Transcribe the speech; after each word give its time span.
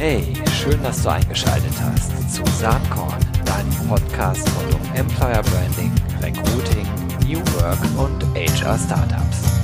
Hey, 0.00 0.34
schön, 0.50 0.82
dass 0.82 1.00
du 1.04 1.10
eingeschaltet 1.10 1.72
hast 1.80 2.34
zu 2.34 2.42
Saatkorn, 2.58 3.20
deinem 3.44 3.88
Podcast 3.88 4.50
rund 4.58 4.74
um 4.74 4.94
Employer 4.96 5.42
Branding, 5.44 5.92
Recruiting, 6.20 6.88
New 7.24 7.38
Work 7.54 7.78
und 7.96 8.24
HR 8.34 8.76
Startups. 8.76 9.61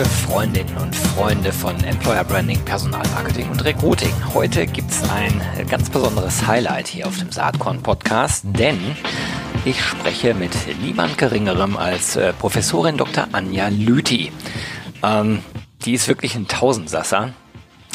Liebe 0.00 0.12
Freundinnen 0.12 0.76
und 0.78 0.96
Freunde 0.96 1.52
von 1.52 1.78
Employer 1.84 2.24
Branding, 2.24 2.58
Personalmarketing 2.64 3.50
und 3.50 3.62
Recruiting. 3.62 4.14
Heute 4.32 4.66
gibt 4.66 4.90
es 4.90 5.02
ein 5.10 5.42
ganz 5.68 5.90
besonderes 5.90 6.46
Highlight 6.46 6.88
hier 6.88 7.06
auf 7.06 7.18
dem 7.18 7.30
Saatkorn 7.30 7.82
Podcast, 7.82 8.46
denn 8.46 8.78
ich 9.66 9.78
spreche 9.84 10.32
mit 10.32 10.52
niemand 10.80 11.18
Geringerem 11.18 11.76
als 11.76 12.16
äh, 12.16 12.32
Professorin 12.32 12.96
Dr. 12.96 13.28
Anja 13.32 13.68
Lüthi. 13.68 14.32
Ähm, 15.02 15.42
die 15.84 15.92
ist 15.92 16.08
wirklich 16.08 16.34
ein 16.34 16.48
Tausendsasser 16.48 17.34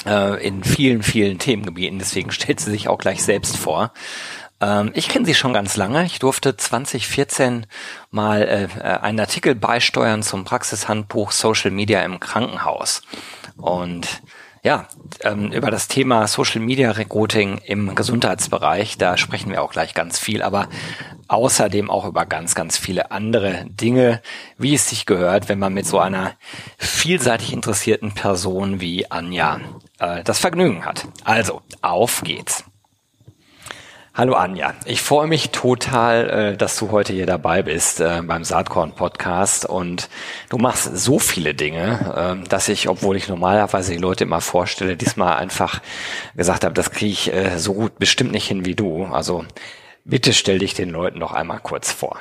äh, 0.05 0.47
in 0.47 0.63
vielen, 0.63 1.01
vielen 1.01 1.39
Themengebieten, 1.39 1.97
deswegen 1.97 2.29
stellt 2.29 2.59
sie 2.59 2.69
sich 2.69 2.87
auch 2.87 2.99
gleich 2.99 3.23
selbst 3.23 3.57
vor. 3.57 3.91
Ähm, 4.61 4.91
ich 4.93 5.09
kenne 5.09 5.25
sie 5.25 5.35
schon 5.35 5.53
ganz 5.53 5.75
lange. 5.77 6.05
Ich 6.05 6.19
durfte 6.19 6.55
2014 6.55 7.65
mal 8.11 8.41
äh, 8.43 8.83
einen 8.83 9.19
Artikel 9.19 9.55
beisteuern 9.55 10.23
zum 10.23 10.45
Praxishandbuch 10.45 11.31
Social 11.31 11.71
Media 11.71 12.01
im 12.03 12.19
Krankenhaus. 12.19 13.01
Und 13.57 14.21
ja, 14.65 14.87
ähm, 15.21 15.51
über 15.51 15.69
das 15.69 15.87
Thema 15.87 16.25
Social 16.25 16.59
Media 16.59 16.89
Recruiting 16.89 17.59
im 17.59 17.93
Gesundheitsbereich, 17.93 18.97
da 18.97 19.15
sprechen 19.15 19.51
wir 19.51 19.61
auch 19.61 19.71
gleich 19.71 19.93
ganz 19.93 20.17
viel, 20.17 20.41
aber 20.41 20.69
außerdem 21.27 21.91
auch 21.91 22.05
über 22.05 22.25
ganz, 22.25 22.55
ganz 22.55 22.75
viele 22.75 23.11
andere 23.11 23.65
Dinge, 23.69 24.23
wie 24.57 24.73
es 24.73 24.89
sich 24.89 25.05
gehört, 25.05 25.49
wenn 25.49 25.59
man 25.59 25.75
mit 25.75 25.85
so 25.85 25.99
einer 25.99 26.33
vielseitig 26.79 27.53
interessierten 27.53 28.13
Person 28.13 28.81
wie 28.81 29.11
Anja 29.11 29.59
äh, 29.99 30.23
das 30.23 30.39
Vergnügen 30.39 30.83
hat. 30.83 31.07
Also, 31.23 31.61
auf 31.83 32.23
geht's. 32.23 32.63
Hallo 34.17 34.35
Anja, 34.35 34.73
ich 34.85 35.01
freue 35.01 35.27
mich 35.27 35.49
total, 35.49 36.29
äh, 36.29 36.55
dass 36.55 36.77
du 36.77 36.89
heute 36.91 37.11
hier 37.11 37.25
dabei 37.25 37.63
bist 37.63 37.99
äh, 37.99 38.21
beim 38.25 38.45
Saatkorn 38.45 38.93
Podcast 38.93 39.65
und 39.65 40.07
du 40.47 40.57
machst 40.57 40.85
so 40.97 41.19
viele 41.19 41.53
Dinge, 41.53 42.39
äh, 42.41 42.47
dass 42.47 42.69
ich, 42.69 42.87
obwohl 42.87 43.17
ich 43.17 43.27
normalerweise 43.27 43.91
die 43.91 43.97
Leute 43.97 44.23
immer 44.23 44.39
vorstelle, 44.39 44.95
diesmal 44.95 45.35
einfach 45.35 45.81
gesagt 46.33 46.63
habe, 46.63 46.73
das 46.73 46.91
kriege 46.91 47.11
ich 47.11 47.31
so 47.57 47.73
gut 47.73 47.99
bestimmt 47.99 48.31
nicht 48.31 48.47
hin 48.47 48.63
wie 48.63 48.73
du. 48.73 49.03
Also 49.03 49.43
bitte 50.05 50.31
stell 50.31 50.59
dich 50.59 50.73
den 50.73 50.91
Leuten 50.91 51.19
noch 51.19 51.33
einmal 51.33 51.59
kurz 51.59 51.91
vor. 51.91 52.17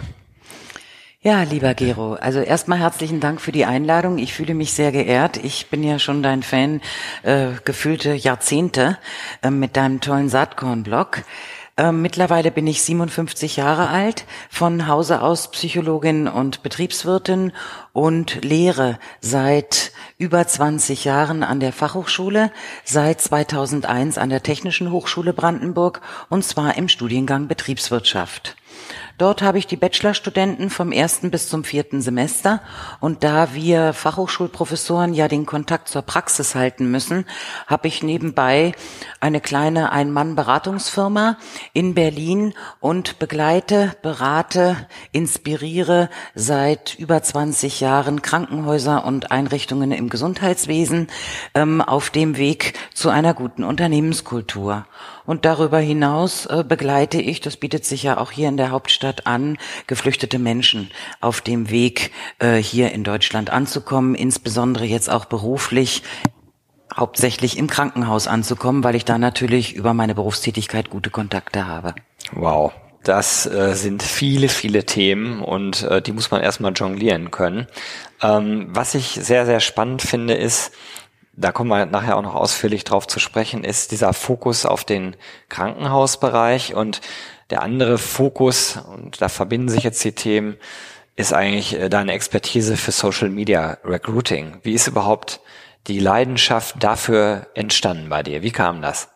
Ja, 1.20 1.44
lieber 1.44 1.74
Gero, 1.74 2.14
also 2.14 2.40
erstmal 2.40 2.80
herzlichen 2.80 3.20
Dank 3.20 3.40
für 3.40 3.52
die 3.52 3.64
Einladung. 3.64 4.18
Ich 4.18 4.34
fühle 4.34 4.52
mich 4.52 4.72
sehr 4.72 4.90
geehrt. 4.90 5.36
Ich 5.36 5.68
bin 5.68 5.84
ja 5.84 5.98
schon 5.98 6.22
dein 6.22 6.42
Fan, 6.42 6.82
äh, 7.22 7.52
gefühlte 7.64 8.12
Jahrzehnte 8.12 8.98
äh, 9.42 9.50
mit 9.50 9.76
deinem 9.76 10.00
tollen 10.00 10.28
Saatkorn-Blog. 10.28 11.22
Ähm, 11.76 12.02
mittlerweile 12.02 12.52
bin 12.52 12.68
ich 12.68 12.82
57 12.82 13.56
Jahre 13.56 13.88
alt, 13.88 14.26
von 14.48 14.86
Hause 14.86 15.22
aus 15.22 15.50
Psychologin 15.50 16.28
und 16.28 16.62
Betriebswirtin 16.62 17.52
und 17.92 18.44
lehre 18.44 19.00
seit 19.20 19.90
über 20.16 20.46
20 20.46 21.04
Jahren 21.04 21.42
an 21.42 21.58
der 21.58 21.72
Fachhochschule, 21.72 22.52
seit 22.84 23.20
2001 23.20 24.18
an 24.18 24.30
der 24.30 24.44
Technischen 24.44 24.92
Hochschule 24.92 25.32
Brandenburg 25.32 26.00
und 26.28 26.44
zwar 26.44 26.76
im 26.76 26.88
Studiengang 26.88 27.48
Betriebswirtschaft. 27.48 28.56
Dort 29.18 29.42
habe 29.42 29.58
ich 29.58 29.66
die 29.66 29.76
Bachelorstudenten 29.76 30.70
vom 30.70 30.90
ersten 30.90 31.30
bis 31.30 31.48
zum 31.48 31.62
vierten 31.64 32.02
Semester. 32.02 32.60
Und 33.00 33.22
da 33.22 33.54
wir 33.54 33.92
Fachhochschulprofessoren 33.92 35.14
ja 35.14 35.28
den 35.28 35.46
Kontakt 35.46 35.88
zur 35.88 36.02
Praxis 36.02 36.54
halten 36.54 36.90
müssen, 36.90 37.24
habe 37.66 37.88
ich 37.88 38.02
nebenbei 38.02 38.72
eine 39.20 39.40
kleine 39.40 39.92
Ein-Mann-Beratungsfirma 39.92 41.38
in 41.72 41.94
Berlin 41.94 42.54
und 42.80 43.18
begleite, 43.18 43.96
berate, 44.02 44.76
inspiriere 45.12 46.10
seit 46.34 46.94
über 46.98 47.22
20 47.22 47.80
Jahren 47.80 48.22
Krankenhäuser 48.22 49.04
und 49.04 49.30
Einrichtungen 49.30 49.92
im 49.92 50.08
Gesundheitswesen 50.08 51.08
ähm, 51.54 51.80
auf 51.80 52.10
dem 52.10 52.36
Weg 52.36 52.74
zu 52.94 53.10
einer 53.10 53.34
guten 53.34 53.64
Unternehmenskultur. 53.64 54.86
Und 55.26 55.44
darüber 55.44 55.78
hinaus 55.78 56.46
äh, 56.46 56.64
begleite 56.66 57.20
ich, 57.20 57.40
das 57.40 57.56
bietet 57.56 57.84
sich 57.84 58.02
ja 58.02 58.18
auch 58.18 58.30
hier 58.30 58.48
in 58.48 58.56
der 58.56 58.70
Hauptstadt 58.70 59.26
an, 59.26 59.58
geflüchtete 59.86 60.38
Menschen 60.38 60.90
auf 61.20 61.40
dem 61.40 61.70
Weg, 61.70 62.10
äh, 62.38 62.56
hier 62.56 62.92
in 62.92 63.04
Deutschland 63.04 63.50
anzukommen, 63.50 64.14
insbesondere 64.14 64.84
jetzt 64.84 65.10
auch 65.10 65.24
beruflich 65.24 66.02
hauptsächlich 66.94 67.58
im 67.58 67.66
Krankenhaus 67.66 68.28
anzukommen, 68.28 68.84
weil 68.84 68.94
ich 68.94 69.04
da 69.04 69.18
natürlich 69.18 69.74
über 69.74 69.94
meine 69.94 70.14
Berufstätigkeit 70.14 70.90
gute 70.90 71.10
Kontakte 71.10 71.66
habe. 71.66 71.94
Wow. 72.32 72.72
Das 73.02 73.44
äh, 73.44 73.74
sind 73.74 74.02
viele, 74.02 74.48
viele 74.48 74.86
Themen 74.86 75.42
und 75.42 75.82
äh, 75.82 76.00
die 76.00 76.12
muss 76.12 76.30
man 76.30 76.40
erstmal 76.40 76.72
jonglieren 76.72 77.30
können. 77.30 77.66
Ähm, 78.22 78.68
was 78.70 78.94
ich 78.94 79.08
sehr, 79.08 79.44
sehr 79.44 79.60
spannend 79.60 80.00
finde, 80.00 80.32
ist, 80.32 80.72
da 81.36 81.52
kommen 81.52 81.70
wir 81.70 81.86
nachher 81.86 82.16
auch 82.16 82.22
noch 82.22 82.34
ausführlich 82.34 82.84
drauf 82.84 83.06
zu 83.06 83.18
sprechen, 83.18 83.64
ist 83.64 83.92
dieser 83.92 84.12
Fokus 84.12 84.66
auf 84.66 84.84
den 84.84 85.16
Krankenhausbereich 85.48 86.74
und 86.74 87.00
der 87.50 87.62
andere 87.62 87.98
Fokus, 87.98 88.76
und 88.76 89.20
da 89.20 89.28
verbinden 89.28 89.68
sich 89.68 89.84
jetzt 89.84 90.02
die 90.04 90.12
Themen, 90.12 90.56
ist 91.16 91.32
eigentlich 91.32 91.78
äh, 91.78 91.88
deine 91.88 92.12
Expertise 92.12 92.76
für 92.76 92.92
Social 92.92 93.28
Media 93.28 93.78
Recruiting. 93.84 94.58
Wie 94.62 94.72
ist 94.72 94.86
überhaupt 94.86 95.40
die 95.86 96.00
Leidenschaft 96.00 96.82
dafür 96.82 97.48
entstanden 97.54 98.08
bei 98.08 98.22
dir? 98.22 98.42
Wie 98.42 98.50
kam 98.50 98.82
das? 98.82 99.13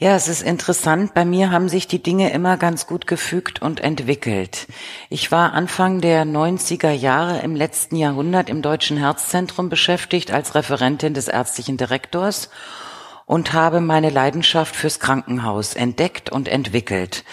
Ja, 0.00 0.14
es 0.14 0.28
ist 0.28 0.42
interessant. 0.42 1.12
Bei 1.12 1.24
mir 1.24 1.50
haben 1.50 1.68
sich 1.68 1.88
die 1.88 2.00
Dinge 2.00 2.30
immer 2.30 2.56
ganz 2.56 2.86
gut 2.86 3.08
gefügt 3.08 3.60
und 3.60 3.80
entwickelt. 3.80 4.68
Ich 5.10 5.32
war 5.32 5.54
Anfang 5.54 6.00
der 6.00 6.24
90er 6.24 6.92
Jahre 6.92 7.40
im 7.40 7.56
letzten 7.56 7.96
Jahrhundert 7.96 8.48
im 8.48 8.62
Deutschen 8.62 8.96
Herzzentrum 8.96 9.68
beschäftigt 9.68 10.30
als 10.30 10.54
Referentin 10.54 11.14
des 11.14 11.26
ärztlichen 11.26 11.78
Direktors 11.78 12.48
und 13.26 13.52
habe 13.54 13.80
meine 13.80 14.10
Leidenschaft 14.10 14.76
fürs 14.76 15.00
Krankenhaus 15.00 15.74
entdeckt 15.74 16.30
und 16.30 16.46
entwickelt 16.46 17.24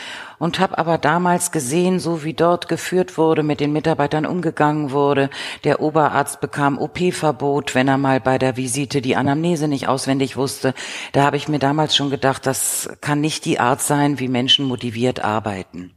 und 0.46 0.60
habe 0.60 0.78
aber 0.78 1.00
damals 1.00 1.52
gesehen, 1.52 2.00
so 2.00 2.24
wie 2.24 2.36
dort 2.36 2.68
geführt 2.68 3.18
wurde, 3.18 3.42
mit 3.42 3.60
den 3.60 3.74
Mitarbeitern 3.74 4.28
umgegangen 4.28 4.92
wurde. 4.92 5.32
Der 5.64 5.82
Oberarzt 5.82 6.40
bekam 6.40 6.78
OP-Verbot, 6.78 7.74
wenn 7.74 7.88
er 7.88 7.98
mal 7.98 8.20
bei 8.20 8.38
der 8.38 8.56
Visite 8.56 9.02
die 9.02 9.16
Anamnese 9.16 9.68
nicht 9.68 9.88
auswendig 9.88 10.38
wusste. 10.38 10.76
Da 11.14 11.24
habe 11.24 11.38
ich 11.38 11.48
mir 11.48 11.58
damals 11.58 11.96
schon 11.96 12.12
gedacht, 12.12 12.46
das 12.46 12.88
kann 13.02 13.22
nicht 13.22 13.46
die 13.46 13.60
Art 13.60 13.82
sein, 13.82 14.20
wie 14.20 14.28
Menschen 14.28 14.68
motiviert 14.68 15.20
arbeiten 15.26 15.96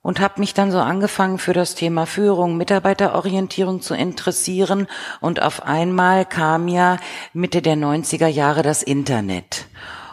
und 0.00 0.20
habe 0.20 0.38
mich 0.38 0.54
dann 0.54 0.70
so 0.70 0.78
angefangen 0.78 1.38
für 1.38 1.52
das 1.52 1.74
Thema 1.74 2.06
Führung, 2.06 2.56
Mitarbeiterorientierung 2.56 3.82
zu 3.82 3.94
interessieren 3.94 4.86
und 5.20 5.42
auf 5.42 5.64
einmal 5.64 6.24
kam 6.24 6.68
ja 6.68 6.98
Mitte 7.32 7.62
der 7.62 7.76
90er 7.76 8.28
Jahre 8.28 8.62
das 8.62 8.84
Internet. 8.84 9.66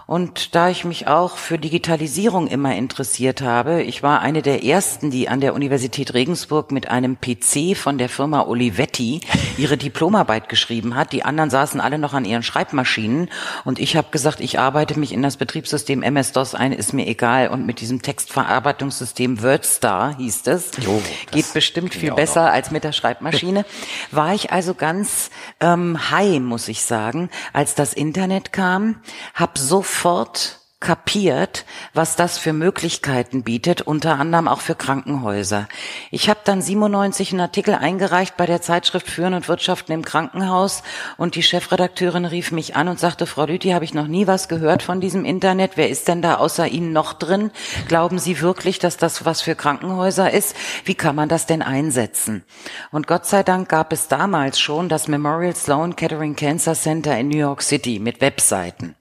Und 0.07 0.56
da 0.56 0.69
ich 0.69 0.85
mich 0.85 1.07
auch 1.07 1.35
für 1.35 1.57
Digitalisierung 1.57 2.47
immer 2.47 2.73
interessiert 2.73 3.41
habe, 3.41 3.84
ich 3.84 4.03
war 4.03 4.22
eine 4.22 4.41
der 4.41 4.63
ersten, 4.63 5.12
die 5.12 5.28
an 5.28 5.41
der 5.41 5.53
Universität 5.53 6.13
Regensburg 6.13 6.72
mit 6.72 6.90
einem 6.90 7.18
PC 7.19 7.75
von 7.75 7.97
der 7.97 8.07
Firma 8.07 8.47
Olivetti 8.47 9.19
ihre 9.57 9.75
Diplomarbeit 9.75 10.47
geschrieben 10.47 10.95
hat. 10.95 11.12
Die 11.12 11.25
anderen 11.25 11.50
saßen 11.50 11.81
alle 11.81 11.97
noch 11.97 12.13
an 12.13 12.23
ihren 12.23 12.41
Schreibmaschinen 12.41 13.29
und 13.66 13.79
ich 13.79 13.97
habe 13.97 14.07
gesagt, 14.09 14.40
ich 14.40 14.59
arbeite 14.59 14.97
mich 14.97 15.12
in 15.12 15.22
das 15.22 15.35
Betriebssystem 15.35 16.01
MS-DOS 16.01 16.56
ein, 16.56 16.72
ist 16.72 16.94
mir 16.94 17.06
egal. 17.06 17.50
Und 17.50 17.66
mit 17.66 17.81
diesem 17.81 18.01
Textverarbeitungssystem 18.01 19.44
WordStar 19.44 20.15
hieß 20.15 20.48
es, 20.48 20.71
jo, 20.80 21.01
geht 21.31 21.51
bestimmt 21.53 21.94
viel 21.94 22.13
besser 22.13 22.45
noch. 22.45 22.53
als 22.53 22.71
mit 22.71 22.86
der 22.86 22.94
Schreibmaschine, 22.94 23.65
war 24.12 24.33
ich 24.33 24.53
also 24.53 24.74
ganz 24.74 25.31
ähm, 25.60 26.10
high, 26.12 26.39
muss 26.39 26.69
ich 26.69 26.83
sagen, 26.83 27.30
als 27.51 27.75
das 27.75 27.94
Internet 27.94 28.53
kam, 28.53 29.01
habe 29.33 29.60
sofort 29.60 29.96
sofort 29.97 30.59
kapiert, 30.79 31.65
was 31.95 32.15
das 32.15 32.38
für 32.38 32.53
Möglichkeiten 32.53 33.41
bietet, 33.41 33.81
unter 33.81 34.19
anderem 34.19 34.47
auch 34.47 34.62
für 34.62 34.75
Krankenhäuser. 34.75 35.68
Ich 36.12 36.29
habe 36.29 36.41
dann 36.44 36.62
97 36.62 37.31
einen 37.31 37.41
Artikel 37.41 37.74
eingereicht 37.74 38.38
bei 38.38 38.45
der 38.45 38.62
Zeitschrift 38.62 39.09
Führen 39.09 39.33
und 39.33 39.47
Wirtschaften 39.47 39.91
im 39.91 40.06
Krankenhaus 40.06 40.83
und 41.18 41.33
die 41.33 41.41
Chefredakteurin 41.41 42.25
rief 42.25 42.51
mich 42.51 42.75
an 42.75 42.89
und 42.89 43.00
sagte, 43.00 43.25
Frau 43.25 43.45
Lüthi, 43.45 43.71
habe 43.71 43.85
ich 43.85 43.95
noch 43.95 44.06
nie 44.06 44.27
was 44.27 44.47
gehört 44.50 44.83
von 44.83 45.01
diesem 45.01 45.25
Internet. 45.25 45.77
Wer 45.77 45.89
ist 45.89 46.07
denn 46.07 46.21
da 46.21 46.35
außer 46.35 46.68
Ihnen 46.68 46.94
noch 46.94 47.13
drin? 47.13 47.50
Glauben 47.88 48.19
Sie 48.19 48.39
wirklich, 48.39 48.77
dass 48.77 48.97
das 48.97 49.25
was 49.25 49.41
für 49.41 49.56
Krankenhäuser 49.56 50.29
ist? 50.29 50.56
Wie 50.85 50.95
kann 50.95 51.15
man 51.15 51.27
das 51.27 51.47
denn 51.47 51.63
einsetzen? 51.63 52.44
Und 52.91 53.07
Gott 53.07 53.25
sei 53.25 53.41
Dank 53.41 53.68
gab 53.68 53.91
es 53.94 54.09
damals 54.09 54.59
schon 54.59 54.89
das 54.89 55.07
Memorial 55.07 55.56
Sloan 55.56 55.95
Kettering 55.95 56.35
Cancer 56.35 56.75
Center 56.75 57.18
in 57.18 57.29
New 57.29 57.38
York 57.38 57.63
City 57.63 57.97
mit 57.97 58.21
Webseiten. 58.21 58.95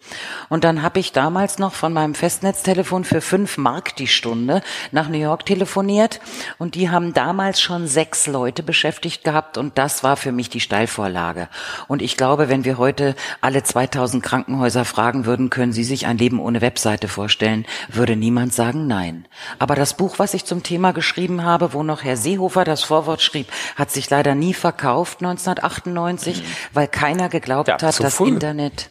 Und 0.48 0.64
dann 0.64 0.80
habe 0.82 1.00
ich 1.00 1.12
damals 1.12 1.58
noch 1.58 1.65
noch 1.66 1.74
von 1.74 1.92
meinem 1.92 2.14
Festnetztelefon 2.14 3.02
für 3.02 3.20
fünf 3.20 3.58
Mark 3.58 3.96
die 3.96 4.06
Stunde 4.06 4.62
nach 4.92 5.08
New 5.08 5.18
York 5.18 5.44
telefoniert 5.46 6.20
und 6.58 6.76
die 6.76 6.90
haben 6.90 7.12
damals 7.12 7.60
schon 7.60 7.88
sechs 7.88 8.28
Leute 8.28 8.62
beschäftigt 8.62 9.24
gehabt 9.24 9.58
und 9.58 9.76
das 9.76 10.04
war 10.04 10.16
für 10.16 10.30
mich 10.30 10.48
die 10.48 10.60
Steilvorlage. 10.60 11.48
Und 11.88 12.02
ich 12.02 12.16
glaube, 12.16 12.48
wenn 12.48 12.64
wir 12.64 12.78
heute 12.78 13.16
alle 13.40 13.64
2000 13.64 14.22
Krankenhäuser 14.22 14.84
fragen 14.84 15.26
würden, 15.26 15.50
können 15.50 15.72
Sie 15.72 15.82
sich 15.82 16.06
ein 16.06 16.18
Leben 16.18 16.38
ohne 16.38 16.60
Webseite 16.60 17.08
vorstellen, 17.08 17.66
würde 17.88 18.14
niemand 18.14 18.54
sagen 18.54 18.86
nein. 18.86 19.26
Aber 19.58 19.74
das 19.74 19.96
Buch, 19.96 20.20
was 20.20 20.34
ich 20.34 20.44
zum 20.44 20.62
Thema 20.62 20.92
geschrieben 20.92 21.42
habe, 21.42 21.72
wo 21.72 21.82
noch 21.82 22.04
Herr 22.04 22.16
Seehofer 22.16 22.62
das 22.62 22.84
Vorwort 22.84 23.22
schrieb, 23.22 23.48
hat 23.74 23.90
sich 23.90 24.08
leider 24.08 24.36
nie 24.36 24.54
verkauft 24.54 25.18
1998, 25.18 26.42
mhm. 26.42 26.46
weil 26.74 26.86
keiner 26.86 27.28
geglaubt 27.28 27.66
ja, 27.66 27.74
hat, 27.74 27.82
dass 27.82 28.14
früh. 28.14 28.28
Internet 28.28 28.88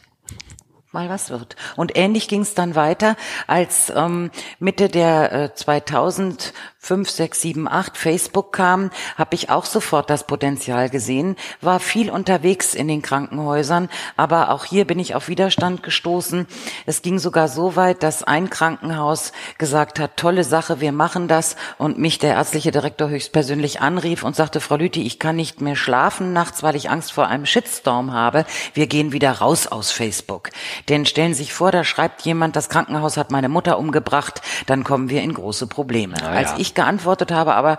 mal 0.96 1.10
was 1.10 1.28
wird. 1.28 1.56
Und 1.76 1.96
ähnlich 1.96 2.26
ging 2.26 2.40
es 2.40 2.54
dann 2.54 2.74
weiter, 2.74 3.16
als 3.46 3.92
ähm, 3.94 4.30
Mitte 4.58 4.88
der 4.88 5.32
äh, 5.32 5.54
2000 5.54 6.54
5, 6.86 7.10
6, 7.10 7.42
7, 7.42 7.68
8 7.68 7.96
Facebook 7.96 8.52
kam, 8.52 8.90
habe 9.16 9.34
ich 9.34 9.50
auch 9.50 9.64
sofort 9.64 10.08
das 10.08 10.24
Potenzial 10.24 10.88
gesehen, 10.88 11.34
war 11.60 11.80
viel 11.80 12.10
unterwegs 12.10 12.74
in 12.74 12.86
den 12.86 13.02
Krankenhäusern, 13.02 13.88
aber 14.16 14.50
auch 14.50 14.64
hier 14.64 14.84
bin 14.84 15.00
ich 15.00 15.16
auf 15.16 15.26
Widerstand 15.26 15.82
gestoßen. 15.82 16.46
Es 16.86 17.02
ging 17.02 17.18
sogar 17.18 17.48
so 17.48 17.74
weit, 17.74 18.04
dass 18.04 18.22
ein 18.22 18.50
Krankenhaus 18.50 19.32
gesagt 19.58 19.98
hat, 19.98 20.16
tolle 20.16 20.44
Sache, 20.44 20.80
wir 20.80 20.92
machen 20.92 21.26
das 21.26 21.56
und 21.76 21.98
mich 21.98 22.20
der 22.20 22.34
ärztliche 22.34 22.70
Direktor 22.70 23.08
höchstpersönlich 23.08 23.80
anrief 23.80 24.22
und 24.22 24.36
sagte, 24.36 24.60
Frau 24.60 24.76
Lüthi, 24.76 25.02
ich 25.02 25.18
kann 25.18 25.34
nicht 25.34 25.60
mehr 25.60 25.74
schlafen 25.74 26.32
nachts, 26.32 26.62
weil 26.62 26.76
ich 26.76 26.88
Angst 26.88 27.10
vor 27.10 27.26
einem 27.26 27.46
Shitstorm 27.46 28.12
habe. 28.12 28.46
Wir 28.74 28.86
gehen 28.86 29.12
wieder 29.12 29.32
raus 29.32 29.66
aus 29.66 29.90
Facebook. 29.90 30.50
Denn 30.88 31.04
stellen 31.06 31.34
Sie 31.34 31.44
sich 31.44 31.52
vor, 31.52 31.72
da 31.72 31.84
schreibt 31.84 32.22
jemand, 32.22 32.56
das 32.56 32.68
Krankenhaus 32.68 33.16
hat 33.16 33.30
meine 33.30 33.48
Mutter 33.48 33.78
umgebracht, 33.78 34.40
dann 34.66 34.84
kommen 34.84 35.08
wir 35.10 35.22
in 35.22 35.34
große 35.34 35.66
Probleme. 35.66 36.16
Ja. 36.20 36.28
Als 36.28 36.54
ich 36.58 36.74
geantwortet 36.74 37.32
habe, 37.32 37.54
aber 37.54 37.78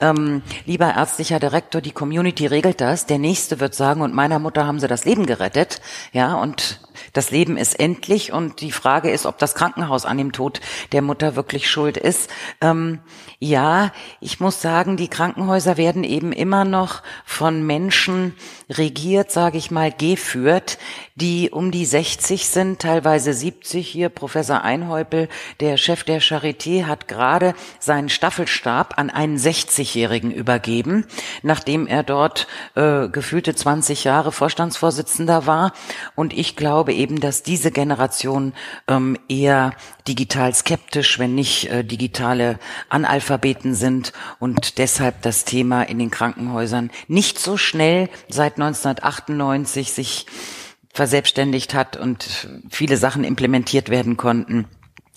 ähm, 0.00 0.42
lieber 0.66 0.94
ärztlicher 0.94 1.40
Direktor, 1.40 1.80
die 1.80 1.92
Community 1.92 2.46
regelt 2.46 2.80
das. 2.80 3.06
Der 3.06 3.18
nächste 3.18 3.60
wird 3.60 3.74
sagen, 3.74 4.02
und 4.02 4.14
meiner 4.14 4.38
Mutter 4.38 4.66
haben 4.66 4.78
sie 4.78 4.88
das 4.88 5.04
Leben 5.04 5.26
gerettet, 5.26 5.80
ja, 6.12 6.34
und 6.34 6.80
das 7.12 7.30
Leben 7.30 7.56
ist 7.56 7.78
endlich 7.78 8.32
und 8.32 8.60
die 8.60 8.72
Frage 8.72 9.10
ist, 9.10 9.26
ob 9.26 9.38
das 9.38 9.54
Krankenhaus 9.54 10.04
an 10.04 10.18
dem 10.18 10.32
Tod 10.32 10.60
der 10.92 11.02
Mutter 11.02 11.36
wirklich 11.36 11.70
schuld 11.70 11.96
ist. 11.96 12.30
Ähm, 12.60 13.00
ja, 13.38 13.92
ich 14.20 14.40
muss 14.40 14.62
sagen, 14.62 14.96
die 14.96 15.08
Krankenhäuser 15.08 15.76
werden 15.76 16.04
eben 16.04 16.32
immer 16.32 16.64
noch 16.64 17.02
von 17.24 17.66
Menschen 17.66 18.34
regiert, 18.70 19.30
sage 19.30 19.58
ich 19.58 19.70
mal, 19.70 19.92
geführt, 19.92 20.78
die 21.16 21.50
um 21.50 21.70
die 21.70 21.84
60 21.84 22.48
sind, 22.48 22.80
teilweise 22.80 23.32
70. 23.34 23.86
Hier 23.86 24.08
Professor 24.08 24.62
Einhäupel, 24.62 25.28
der 25.60 25.76
Chef 25.76 26.02
der 26.04 26.20
Charité, 26.20 26.84
hat 26.86 27.08
gerade 27.08 27.54
seinen 27.78 28.08
Staffelstab 28.08 28.98
an 28.98 29.10
einen 29.10 29.36
60-Jährigen 29.36 30.30
übergeben, 30.30 31.06
nachdem 31.42 31.86
er 31.86 32.02
dort 32.02 32.46
äh, 32.74 33.08
gefühlte 33.08 33.54
20 33.54 34.04
Jahre 34.04 34.32
Vorstandsvorsitzender 34.32 35.46
war. 35.46 35.72
Und 36.14 36.32
ich 36.32 36.56
glaube 36.56 36.94
eben, 36.94 37.20
dass 37.20 37.42
diese 37.42 37.70
Generation 37.70 38.54
ähm, 38.88 39.18
eher 39.28 39.72
digital 40.08 40.54
skeptisch, 40.54 41.18
wenn 41.18 41.34
nicht 41.34 41.70
äh, 41.70 41.84
digitale 41.84 42.58
Analphabeten 42.88 43.26
sind 43.74 44.12
und 44.38 44.78
deshalb 44.78 45.22
das 45.22 45.44
Thema 45.44 45.82
in 45.82 45.98
den 45.98 46.10
Krankenhäusern 46.10 46.90
nicht 47.08 47.38
so 47.38 47.56
schnell 47.56 48.08
seit 48.28 48.54
1998 48.54 49.92
sich 49.92 50.26
verselbstständigt 50.92 51.74
hat 51.74 51.96
und 51.96 52.48
viele 52.70 52.96
Sachen 52.96 53.22
implementiert 53.24 53.90
werden 53.90 54.16
konnten 54.16 54.66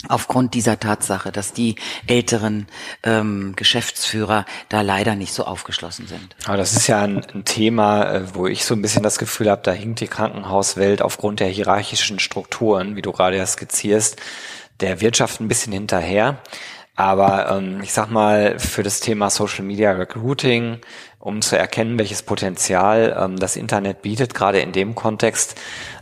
aufgrund 0.08 0.54
dieser 0.54 0.80
Tatsache, 0.80 1.32
dass 1.32 1.52
die 1.52 1.76
älteren 2.08 2.68
ähm, 3.04 3.54
Geschäftsführer 3.56 4.46
da 4.70 4.82
leider 4.82 5.16
nicht 5.16 5.34
so 5.34 5.44
aufgeschlossen 5.44 6.08
sind. 6.08 6.36
Aber 6.46 6.56
das 6.56 6.74
ist 6.74 6.88
ja 6.88 7.02
ein, 7.02 7.26
ein 7.34 7.44
Thema, 7.44 8.14
äh, 8.14 8.36
wo 8.36 8.48
ich 8.48 8.64
so 8.64 8.76
ein 8.76 8.82
bisschen 8.82 9.04
das 9.04 9.20
Gefühl 9.20 9.50
habe, 9.50 9.62
da 9.64 9.72
hinkt 9.72 10.00
die 10.00 10.08
Krankenhauswelt 10.08 11.02
aufgrund 11.02 11.42
der 11.42 11.50
hierarchischen 11.50 12.20
Strukturen, 12.20 12.96
wie 12.96 13.02
du 13.02 13.12
gerade 13.12 13.38
ja 13.38 13.46
skizzierst, 13.46 14.18
der 14.80 15.02
Wirtschaft 15.02 15.42
ein 15.42 15.50
bisschen 15.50 15.74
hinterher. 15.74 16.38
Aber 17.00 17.50
ähm, 17.50 17.80
ich 17.82 17.94
sag 17.94 18.12
mal, 18.12 18.60
für 18.60 18.84
das 18.84 19.00
Thema 19.00 19.30
Social 19.30 19.64
Media 19.64 19.94
Recruiting, 19.94 20.80
um 21.18 21.42
zu 21.42 21.58
erkennen, 21.58 21.98
welches 21.98 22.24
Potenzial 22.24 23.18
ähm, 23.18 23.38
das 23.38 23.56
Internet 23.56 24.02
bietet, 24.02 24.34
gerade 24.34 24.60
in 24.60 24.74
dem 24.74 24.96
Kontext, 24.96 25.56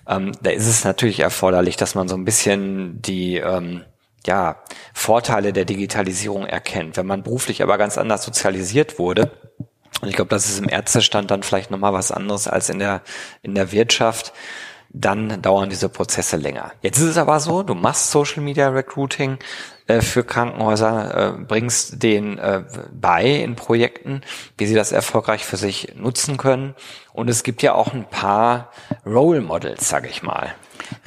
ähm, 0.08 0.32
da 0.42 0.50
ist 0.50 0.66
es 0.66 0.86
natürlich 0.86 1.20
erforderlich, 1.20 1.78
dass 1.78 1.94
man 1.94 2.08
so 2.08 2.16
ein 2.16 2.26
bisschen 2.26 3.00
die 3.00 3.36
ähm, 3.36 3.84
ja, 4.26 4.64
Vorteile 4.92 5.54
der 5.54 5.66
Digitalisierung 5.66 6.48
erkennt. 6.48 6.98
Wenn 6.98 7.06
man 7.06 7.22
beruflich 7.22 7.62
aber 7.62 7.78
ganz 7.78 8.00
anders 8.00 8.24
sozialisiert 8.24 8.98
wurde, 8.98 9.32
und 10.02 10.10
ich 10.10 10.16
glaube, 10.16 10.30
das 10.30 10.50
ist 10.50 10.58
im 10.58 10.68
Ärztestand 10.68 11.30
dann 11.30 11.44
vielleicht 11.44 11.70
nochmal 11.70 11.94
was 11.94 12.12
anderes 12.12 12.48
als 12.48 12.70
in 12.70 12.80
der, 12.80 13.04
in 13.44 13.54
der 13.54 13.72
Wirtschaft, 13.72 14.34
dann 14.90 15.42
dauern 15.42 15.70
diese 15.70 15.90
Prozesse 15.90 16.38
länger. 16.38 16.72
Jetzt 16.82 17.00
ist 17.00 17.10
es 17.10 17.18
aber 17.18 17.40
so, 17.40 17.64
du 17.64 17.76
machst 17.76 18.12
Social 18.12 18.42
Media 18.42 18.70
Recruiting 18.70 19.38
äh, 19.88 20.02
für 20.02 20.24
Krankenhäuser, 20.24 21.38
äh, 21.38 21.44
bringst 21.44 22.02
denen 22.04 22.38
äh, 22.38 22.64
bei 22.92 23.26
in 23.26 23.56
Projekten, 23.56 24.22
wie 24.58 24.66
sie 24.66 24.76
das 24.76 24.92
erfolgreich 24.92 25.46
für 25.46 25.58
sich 25.58 25.94
nutzen 25.96 26.38
können. 26.38 26.76
Und 27.14 27.30
es 27.30 27.44
gibt 27.44 27.62
ja 27.62 27.74
auch 27.74 27.94
ein 27.94 28.10
paar 28.10 28.72
Role 29.06 29.42
Models, 29.42 29.88
sag 29.88 30.10
ich 30.10 30.24
mal. 30.24 30.54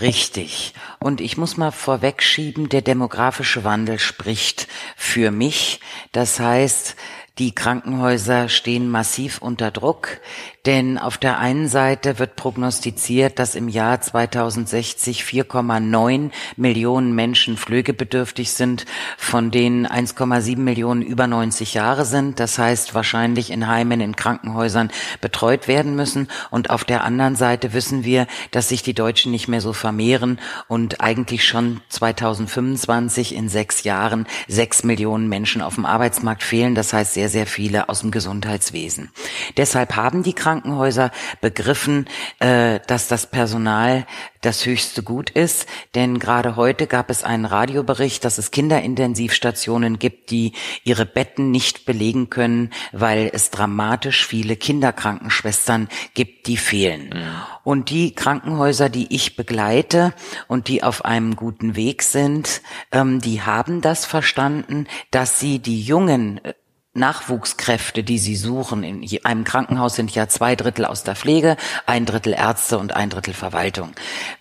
Richtig. 0.00 0.74
Und 0.98 1.20
ich 1.20 1.36
muss 1.36 1.56
mal 1.56 1.70
vorwegschieben, 1.70 2.68
der 2.68 2.82
demografische 2.82 3.64
Wandel 3.64 3.98
spricht 3.98 4.66
für 4.96 5.30
mich. 5.30 5.80
Das 6.12 6.40
heißt, 6.40 6.96
die 7.38 7.54
Krankenhäuser 7.54 8.48
stehen 8.48 8.90
massiv 8.90 9.40
unter 9.40 9.70
Druck. 9.70 10.20
Denn 10.66 10.98
auf 10.98 11.16
der 11.16 11.38
einen 11.38 11.68
Seite 11.68 12.18
wird 12.18 12.36
prognostiziert, 12.36 13.38
dass 13.38 13.54
im 13.54 13.68
Jahr 13.68 14.00
2060 14.00 15.22
4,9 15.22 16.30
Millionen 16.56 17.14
Menschen 17.14 17.56
pflegebedürftig 17.56 18.52
sind, 18.52 18.84
von 19.16 19.50
denen 19.50 19.86
1,7 19.86 20.58
Millionen 20.58 21.00
über 21.00 21.26
90 21.26 21.72
Jahre 21.72 22.04
sind. 22.04 22.40
Das 22.40 22.58
heißt, 22.58 22.94
wahrscheinlich 22.94 23.50
in 23.50 23.68
Heimen, 23.68 24.02
in 24.02 24.16
Krankenhäusern 24.16 24.90
betreut 25.22 25.66
werden 25.66 25.96
müssen. 25.96 26.28
Und 26.50 26.68
auf 26.68 26.84
der 26.84 27.04
anderen 27.04 27.36
Seite 27.36 27.72
wissen 27.72 28.04
wir, 28.04 28.26
dass 28.50 28.68
sich 28.68 28.82
die 28.82 28.94
Deutschen 28.94 29.32
nicht 29.32 29.48
mehr 29.48 29.62
so 29.62 29.72
vermehren 29.72 30.40
und 30.68 31.00
eigentlich 31.00 31.46
schon 31.46 31.80
2025 31.88 33.34
in 33.34 33.48
sechs 33.48 33.84
Jahren 33.84 34.26
sechs 34.46 34.84
Millionen 34.84 35.26
Menschen 35.26 35.62
auf 35.62 35.76
dem 35.76 35.86
Arbeitsmarkt 35.86 36.42
fehlen. 36.42 36.74
Das 36.74 36.92
heißt, 36.92 37.14
sehr, 37.14 37.30
sehr 37.30 37.46
viele 37.46 37.88
aus 37.88 38.00
dem 38.00 38.10
Gesundheitswesen. 38.10 39.10
Deshalb 39.56 39.96
haben 39.96 40.22
die 40.22 40.34
Krankenhäuser 40.50 41.12
begriffen, 41.40 42.06
äh, 42.40 42.80
dass 42.88 43.06
das 43.06 43.28
Personal 43.28 44.04
das 44.40 44.66
höchste 44.66 45.04
Gut 45.04 45.30
ist. 45.30 45.68
Denn 45.94 46.18
gerade 46.18 46.56
heute 46.56 46.88
gab 46.88 47.08
es 47.08 47.22
einen 47.22 47.44
Radiobericht, 47.44 48.24
dass 48.24 48.38
es 48.38 48.50
Kinderintensivstationen 48.50 50.00
gibt, 50.00 50.32
die 50.32 50.54
ihre 50.82 51.06
Betten 51.06 51.52
nicht 51.52 51.84
belegen 51.84 52.30
können, 52.30 52.70
weil 52.90 53.30
es 53.32 53.50
dramatisch 53.50 54.26
viele 54.26 54.56
Kinderkrankenschwestern 54.56 55.88
gibt, 56.14 56.48
die 56.48 56.56
fehlen. 56.56 57.10
Mhm. 57.14 57.42
Und 57.62 57.90
die 57.90 58.12
Krankenhäuser, 58.12 58.88
die 58.88 59.14
ich 59.14 59.36
begleite 59.36 60.14
und 60.48 60.66
die 60.66 60.82
auf 60.82 61.04
einem 61.04 61.36
guten 61.36 61.76
Weg 61.76 62.02
sind, 62.02 62.60
ähm, 62.90 63.20
die 63.20 63.42
haben 63.42 63.82
das 63.82 64.04
verstanden, 64.04 64.88
dass 65.12 65.38
sie 65.38 65.60
die 65.60 65.80
jungen 65.80 66.44
äh, 66.44 66.54
Nachwuchskräfte, 66.92 68.02
die 68.02 68.18
sie 68.18 68.36
suchen. 68.36 68.82
In 68.82 69.06
einem 69.24 69.44
Krankenhaus 69.44 69.94
sind 69.94 70.14
ja 70.14 70.28
zwei 70.28 70.56
Drittel 70.56 70.84
aus 70.84 71.04
der 71.04 71.14
Pflege, 71.14 71.56
ein 71.86 72.06
Drittel 72.06 72.32
Ärzte 72.32 72.78
und 72.78 72.94
ein 72.94 73.10
Drittel 73.10 73.34
Verwaltung. 73.34 73.92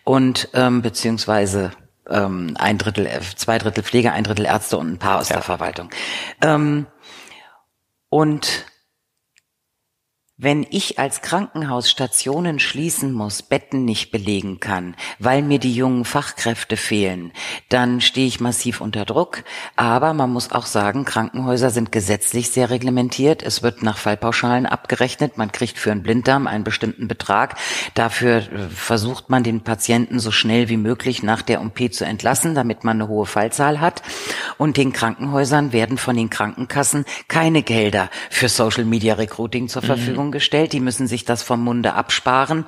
Und 0.03 0.49
ähm, 0.53 0.81
beziehungsweise 0.81 1.71
ähm, 2.09 2.55
ein 2.57 2.77
Drittel, 2.77 3.05
äh, 3.05 3.21
zwei 3.35 3.57
Drittel 3.59 3.83
Pflege, 3.83 4.11
ein 4.11 4.23
Drittel 4.23 4.45
Ärzte 4.45 4.77
und 4.77 4.93
ein 4.93 4.99
paar 4.99 5.19
aus 5.19 5.29
ja. 5.29 5.35
der 5.35 5.43
Verwaltung. 5.43 5.89
Ähm, 6.41 6.87
und 8.09 8.65
wenn 10.41 10.65
ich 10.69 10.97
als 10.99 11.21
Krankenhaus 11.21 11.89
Stationen 11.89 12.59
schließen 12.59 13.11
muss, 13.11 13.41
Betten 13.41 13.83
nicht 13.83 14.09
belegen 14.09 14.61
kann, 14.61 14.95
weil 15.19 15.41
mir 15.41 15.59
die 15.59 15.73
jungen 15.73 16.05
Fachkräfte 16.05 16.77
fehlen, 16.77 17.33
dann 17.67 17.99
stehe 17.99 18.25
ich 18.25 18.39
massiv 18.39 18.79
unter 18.79 19.03
Druck. 19.03 19.43
Aber 19.75 20.13
man 20.13 20.31
muss 20.31 20.53
auch 20.53 20.65
sagen, 20.65 21.03
Krankenhäuser 21.03 21.71
sind 21.71 21.91
gesetzlich 21.91 22.51
sehr 22.51 22.69
reglementiert. 22.69 23.43
Es 23.43 23.63
wird 23.63 23.83
nach 23.83 23.97
Fallpauschalen 23.97 24.65
abgerechnet. 24.65 25.37
Man 25.37 25.51
kriegt 25.51 25.77
für 25.77 25.91
einen 25.91 26.03
Blinddarm 26.03 26.47
einen 26.47 26.63
bestimmten 26.63 27.09
Betrag. 27.09 27.55
Dafür 27.93 28.37
äh, 28.37 28.69
versucht 28.69 29.29
man 29.29 29.43
den 29.43 29.61
Patienten 29.61 30.19
so 30.19 30.31
schnell 30.31 30.69
wie 30.69 30.77
möglich 30.77 31.21
nach 31.21 31.41
der 31.41 31.61
OP 31.61 31.91
zu 31.91 32.05
entlassen, 32.05 32.55
damit 32.55 32.85
man 32.85 33.01
eine 33.01 33.09
hohe 33.09 33.25
Fallzahl 33.25 33.81
hat. 33.81 34.03
Und 34.57 34.77
den 34.77 34.93
Krankenhäusern 34.93 35.73
werden 35.73 35.97
von 35.97 36.15
den 36.15 36.29
Krankenkassen 36.29 37.03
keine 37.27 37.61
Gelder 37.61 38.09
für 38.29 38.47
Social 38.47 38.85
Media 38.85 39.15
Recruiting 39.15 39.67
zur 39.67 39.81
mhm. 39.81 39.87
Verfügung 40.29 40.31
gestellt. 40.31 40.73
Die 40.73 40.79
müssen 40.79 41.07
sich 41.07 41.25
das 41.25 41.43
vom 41.43 41.63
Munde 41.63 41.93
absparen. 41.93 42.65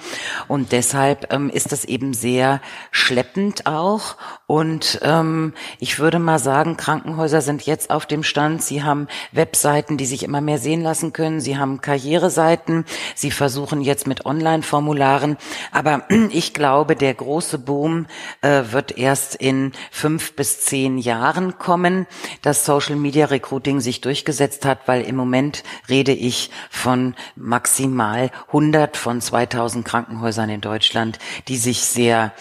Und 0.48 0.72
deshalb 0.72 1.32
ähm, 1.34 1.50
ist 1.50 1.72
das 1.72 1.86
eben 1.86 2.14
sehr 2.14 2.62
schleppend 2.92 3.66
auch. 3.66 4.18
Und 4.48 5.00
ähm, 5.04 5.54
ich 5.80 6.00
würde 6.00 6.20
mal 6.20 6.40
sagen, 6.40 6.78
Krankenhäuser 6.78 7.42
sind 7.42 7.66
jetzt 7.66 7.90
auf 7.90 8.06
dem 8.06 8.24
Stand. 8.24 8.62
Sie 8.62 8.84
haben 8.84 9.08
Webseiten, 9.32 9.98
die 9.98 10.06
sich 10.06 10.24
immer 10.24 10.42
mehr 10.42 10.58
sehen 10.58 10.82
lassen 10.82 11.14
können. 11.14 11.40
Sie 11.40 11.58
haben 11.58 11.82
Karriereseiten. 11.82 12.86
Sie 13.16 13.32
versuchen 13.32 13.82
jetzt 13.82 14.08
mit 14.08 14.26
Online-Formularen. 14.26 15.38
Aber 15.72 16.04
ich 16.32 16.54
glaube, 16.54 16.96
der 16.96 17.14
große 17.14 17.60
Boom 17.60 18.08
äh, 18.42 18.64
wird 18.72 18.98
erst 18.98 19.36
in 19.36 19.72
fünf 19.92 20.36
bis 20.36 20.62
zehn 20.62 20.98
Jahren 20.98 21.58
kommen, 21.58 22.08
dass 22.42 22.66
Social 22.66 22.96
Media 22.96 23.28
Recruiting 23.28 23.80
sich 23.80 24.02
durchgesetzt 24.02 24.66
hat, 24.66 24.88
weil 24.88 25.04
im 25.04 25.16
Moment 25.16 25.64
rede 25.88 26.12
ich 26.12 26.50
von 26.70 27.16
maximal 27.52 28.32
100 28.48 28.96
von 28.96 29.20
2000 29.20 29.86
Krankenhäusern 29.86 30.50
in 30.50 30.62
Deutschland, 30.62 31.20
die 31.50 31.58
sich 31.58 31.82
sehr 31.82 32.32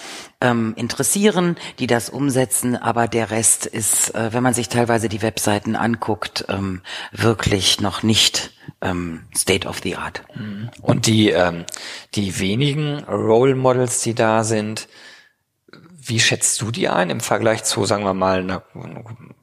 ähm, 0.40 0.72
interessieren, 0.76 1.56
die 1.80 1.88
das 1.88 2.08
umsetzen, 2.08 2.76
aber 2.76 3.08
der 3.08 3.30
Rest 3.30 3.66
ist, 3.66 4.14
äh, 4.14 4.32
wenn 4.32 4.44
man 4.44 4.54
sich 4.54 4.68
teilweise 4.68 5.08
die 5.08 5.20
Webseiten 5.20 5.74
anguckt, 5.74 6.46
ähm, 6.48 6.82
wirklich 7.10 7.80
noch 7.80 8.04
nicht 8.04 8.52
ähm, 8.80 9.24
State 9.36 9.66
of 9.66 9.80
the 9.82 9.96
Art. 9.96 10.22
Mhm. 10.34 10.70
Und 10.80 11.06
die, 11.06 11.30
ähm, 11.30 11.64
die 12.14 12.38
wenigen 12.38 13.02
Role 13.04 13.56
Models, 13.56 14.00
die 14.02 14.14
da 14.14 14.44
sind, 14.44 14.88
wie 16.02 16.20
schätzt 16.20 16.60
du 16.62 16.70
die 16.70 16.88
ein 16.88 17.10
im 17.10 17.20
Vergleich 17.20 17.64
zu, 17.64 17.84
sagen 17.84 18.04
wir 18.04 18.14
mal, 18.14 18.40
einer 18.40 18.62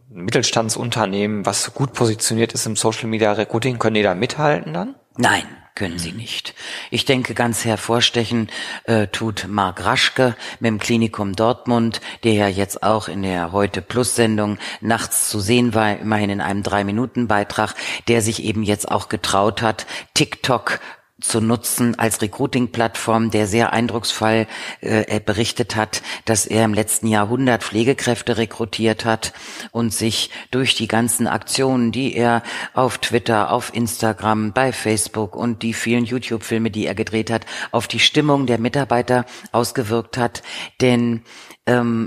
Mittelstandsunternehmen, 0.09 1.45
was 1.45 1.73
gut 1.73 1.93
positioniert 1.93 2.53
ist 2.53 2.65
im 2.65 2.75
Social 2.75 3.07
Media 3.07 3.33
Recruiting, 3.33 3.77
können 3.77 3.95
die 3.95 4.03
da 4.03 4.15
mithalten 4.15 4.73
dann? 4.73 4.95
Nein, 5.17 5.43
können 5.77 5.99
sie 5.99 6.11
nicht. 6.11 6.55
Ich 6.89 7.05
denke, 7.05 7.33
ganz 7.33 7.63
hervorstechen 7.63 8.49
äh, 8.85 9.07
tut 9.07 9.45
Marc 9.47 9.85
Raschke 9.85 10.35
mit 10.59 10.69
dem 10.69 10.79
Klinikum 10.79 11.35
Dortmund, 11.35 12.01
der 12.23 12.33
ja 12.33 12.47
jetzt 12.47 12.81
auch 12.81 13.07
in 13.07 13.21
der 13.21 13.51
Heute 13.51 13.81
Plus 13.81 14.15
Sendung 14.15 14.57
nachts 14.81 15.29
zu 15.29 15.39
sehen 15.39 15.73
war, 15.73 15.97
immerhin 15.99 16.31
in 16.31 16.41
einem 16.41 16.63
Drei-Minuten-Beitrag, 16.63 17.75
der 18.07 18.21
sich 18.21 18.43
eben 18.43 18.63
jetzt 18.63 18.89
auch 18.89 19.07
getraut 19.07 19.61
hat, 19.61 19.85
TikTok 20.15 20.79
zu 21.19 21.41
nutzen 21.41 21.97
als 21.97 22.21
Recruiting-Plattform, 22.21 23.31
der 23.31 23.47
sehr 23.47 23.73
eindrucksvoll 23.73 24.45
äh, 24.81 25.19
berichtet 25.19 25.75
hat, 25.75 26.03
dass 26.25 26.45
er 26.45 26.63
im 26.63 26.73
letzten 26.75 27.07
Jahr 27.07 27.23
100 27.23 27.63
Pflegekräfte 27.63 28.37
rekrutiert 28.37 29.03
hat 29.03 29.33
und 29.71 29.93
sich 29.93 30.29
durch 30.51 30.75
die 30.75 30.87
ganzen 30.87 31.27
Aktionen, 31.27 31.91
die 31.91 32.15
er 32.15 32.43
auf 32.73 32.99
Twitter, 32.99 33.51
auf 33.51 33.73
Instagram, 33.73 34.53
bei 34.53 34.71
Facebook 34.71 35.35
und 35.35 35.63
die 35.63 35.73
vielen 35.73 36.05
YouTube-Filme, 36.05 36.69
die 36.69 36.85
er 36.85 36.95
gedreht 36.95 37.31
hat, 37.31 37.45
auf 37.71 37.87
die 37.87 37.99
Stimmung 37.99 38.45
der 38.45 38.59
Mitarbeiter 38.59 39.25
ausgewirkt 39.51 40.17
hat. 40.17 40.43
Denn 40.81 41.23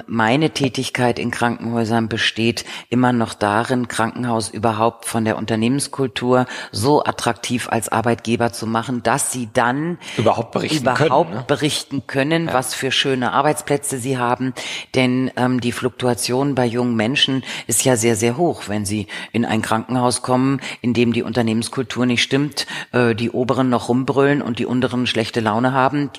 meine 0.07 0.51
Tätigkeit 0.51 1.19
in 1.19 1.31
Krankenhäusern 1.31 2.09
besteht 2.09 2.65
immer 2.89 3.13
noch 3.13 3.35
darin, 3.35 3.89
Krankenhaus 3.89 4.49
überhaupt 4.49 5.05
von 5.05 5.25
der 5.25 5.37
Unternehmenskultur 5.37 6.47
so 6.73 7.05
attraktiv 7.05 7.69
als 7.69 7.91
Arbeitgeber 7.91 8.53
zu 8.53 8.67
machen, 8.67 9.03
dass 9.03 9.33
sie 9.33 9.51
dann 9.53 9.99
überhaupt 10.17 10.53
berichten 10.53 10.83
überhaupt 10.83 11.31
können, 11.31 11.41
ne? 11.41 11.45
berichten 11.47 12.07
können 12.07 12.47
ja. 12.47 12.55
was 12.55 12.75
für 12.75 12.91
schöne 12.91 13.33
Arbeitsplätze 13.33 13.99
sie 13.99 14.17
haben. 14.17 14.55
Denn 14.95 15.31
ähm, 15.37 15.61
die 15.61 15.73
Fluktuation 15.73 16.55
bei 16.55 16.65
jungen 16.65 16.97
Menschen 16.97 17.45
ist 17.67 17.85
ja 17.85 17.97
sehr, 17.97 18.17
sehr 18.17 18.39
hoch, 18.39 18.63
wenn 18.69 18.87
sie 18.87 19.09
in 19.33 19.45
ein 19.45 19.61
Krankenhaus 19.61 20.23
kommen, 20.23 20.61
in 20.81 20.95
dem 20.95 21.13
die 21.13 21.23
Unternehmenskultur 21.23 22.07
nicht 22.07 22.23
stimmt, 22.23 22.67
äh, 22.93 23.15
die 23.15 23.31
Oberen 23.31 23.69
noch 23.69 23.91
rumbrüllen 23.91 24.41
und 24.41 24.59
die 24.59 24.67
Unteren 24.67 25.07
schlechte 25.07 25.41
Laune 25.41 25.73
haben 25.73 26.11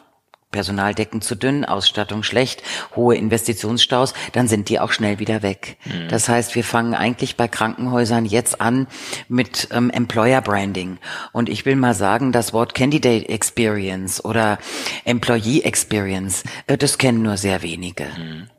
Personaldecken 0.51 1.21
zu 1.21 1.35
dünn, 1.35 1.65
Ausstattung 1.65 2.23
schlecht, 2.23 2.63
hohe 2.95 3.15
Investitionsstaus, 3.15 4.13
dann 4.33 4.47
sind 4.47 4.69
die 4.69 4.79
auch 4.79 4.91
schnell 4.91 5.19
wieder 5.19 5.41
weg. 5.41 5.77
Mhm. 5.85 6.09
Das 6.09 6.29
heißt, 6.29 6.55
wir 6.55 6.63
fangen 6.63 6.93
eigentlich 6.93 7.37
bei 7.37 7.47
Krankenhäusern 7.47 8.25
jetzt 8.25 8.61
an 8.61 8.87
mit 9.27 9.69
ähm, 9.71 9.89
Employer 9.89 10.41
Branding. 10.41 10.99
Und 11.31 11.49
ich 11.49 11.65
will 11.65 11.75
mal 11.75 11.93
sagen, 11.93 12.31
das 12.31 12.53
Wort 12.53 12.75
Candidate 12.75 13.29
Experience 13.29 14.23
oder 14.23 14.57
Employee 15.05 15.61
Experience, 15.61 16.43
äh, 16.67 16.77
das 16.77 16.97
kennen 16.97 17.21
nur 17.21 17.37
sehr 17.37 17.61
wenige. 17.63 18.05
Mhm. 18.17 18.49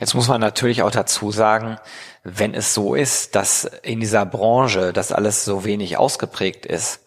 Jetzt 0.00 0.14
muss 0.14 0.28
man 0.28 0.40
natürlich 0.40 0.82
auch 0.82 0.90
dazu 0.90 1.30
sagen, 1.30 1.78
wenn 2.24 2.54
es 2.54 2.74
so 2.74 2.94
ist, 2.94 3.34
dass 3.34 3.64
in 3.82 4.00
dieser 4.00 4.24
Branche 4.26 4.92
das 4.92 5.12
alles 5.12 5.44
so 5.44 5.64
wenig 5.64 5.96
ausgeprägt 5.96 6.66
ist, 6.66 7.00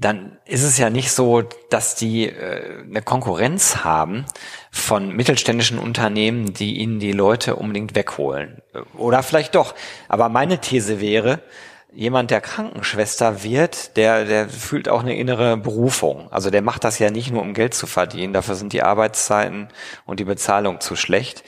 dann 0.00 0.38
ist 0.46 0.62
es 0.62 0.78
ja 0.78 0.88
nicht 0.88 1.12
so, 1.12 1.42
dass 1.68 1.94
die 1.94 2.28
äh, 2.28 2.82
eine 2.82 3.02
Konkurrenz 3.02 3.84
haben 3.84 4.24
von 4.70 5.14
mittelständischen 5.14 5.78
Unternehmen, 5.78 6.54
die 6.54 6.78
ihnen 6.78 7.00
die 7.00 7.12
Leute 7.12 7.56
unbedingt 7.56 7.94
wegholen. 7.94 8.62
Oder 8.96 9.22
vielleicht 9.22 9.54
doch. 9.54 9.74
Aber 10.08 10.30
meine 10.30 10.58
These 10.58 11.00
wäre, 11.00 11.42
jemand, 11.92 12.30
der 12.30 12.40
Krankenschwester 12.40 13.42
wird, 13.42 13.96
der, 13.98 14.24
der 14.24 14.48
fühlt 14.48 14.88
auch 14.88 15.00
eine 15.00 15.16
innere 15.16 15.58
Berufung. 15.58 16.32
Also 16.32 16.50
der 16.50 16.62
macht 16.62 16.84
das 16.84 16.98
ja 16.98 17.10
nicht 17.10 17.30
nur, 17.30 17.42
um 17.42 17.52
Geld 17.52 17.74
zu 17.74 17.86
verdienen. 17.86 18.32
Dafür 18.32 18.54
sind 18.54 18.72
die 18.72 18.82
Arbeitszeiten 18.82 19.68
und 20.06 20.18
die 20.18 20.24
Bezahlung 20.24 20.80
zu 20.80 20.96
schlecht. 20.96 21.44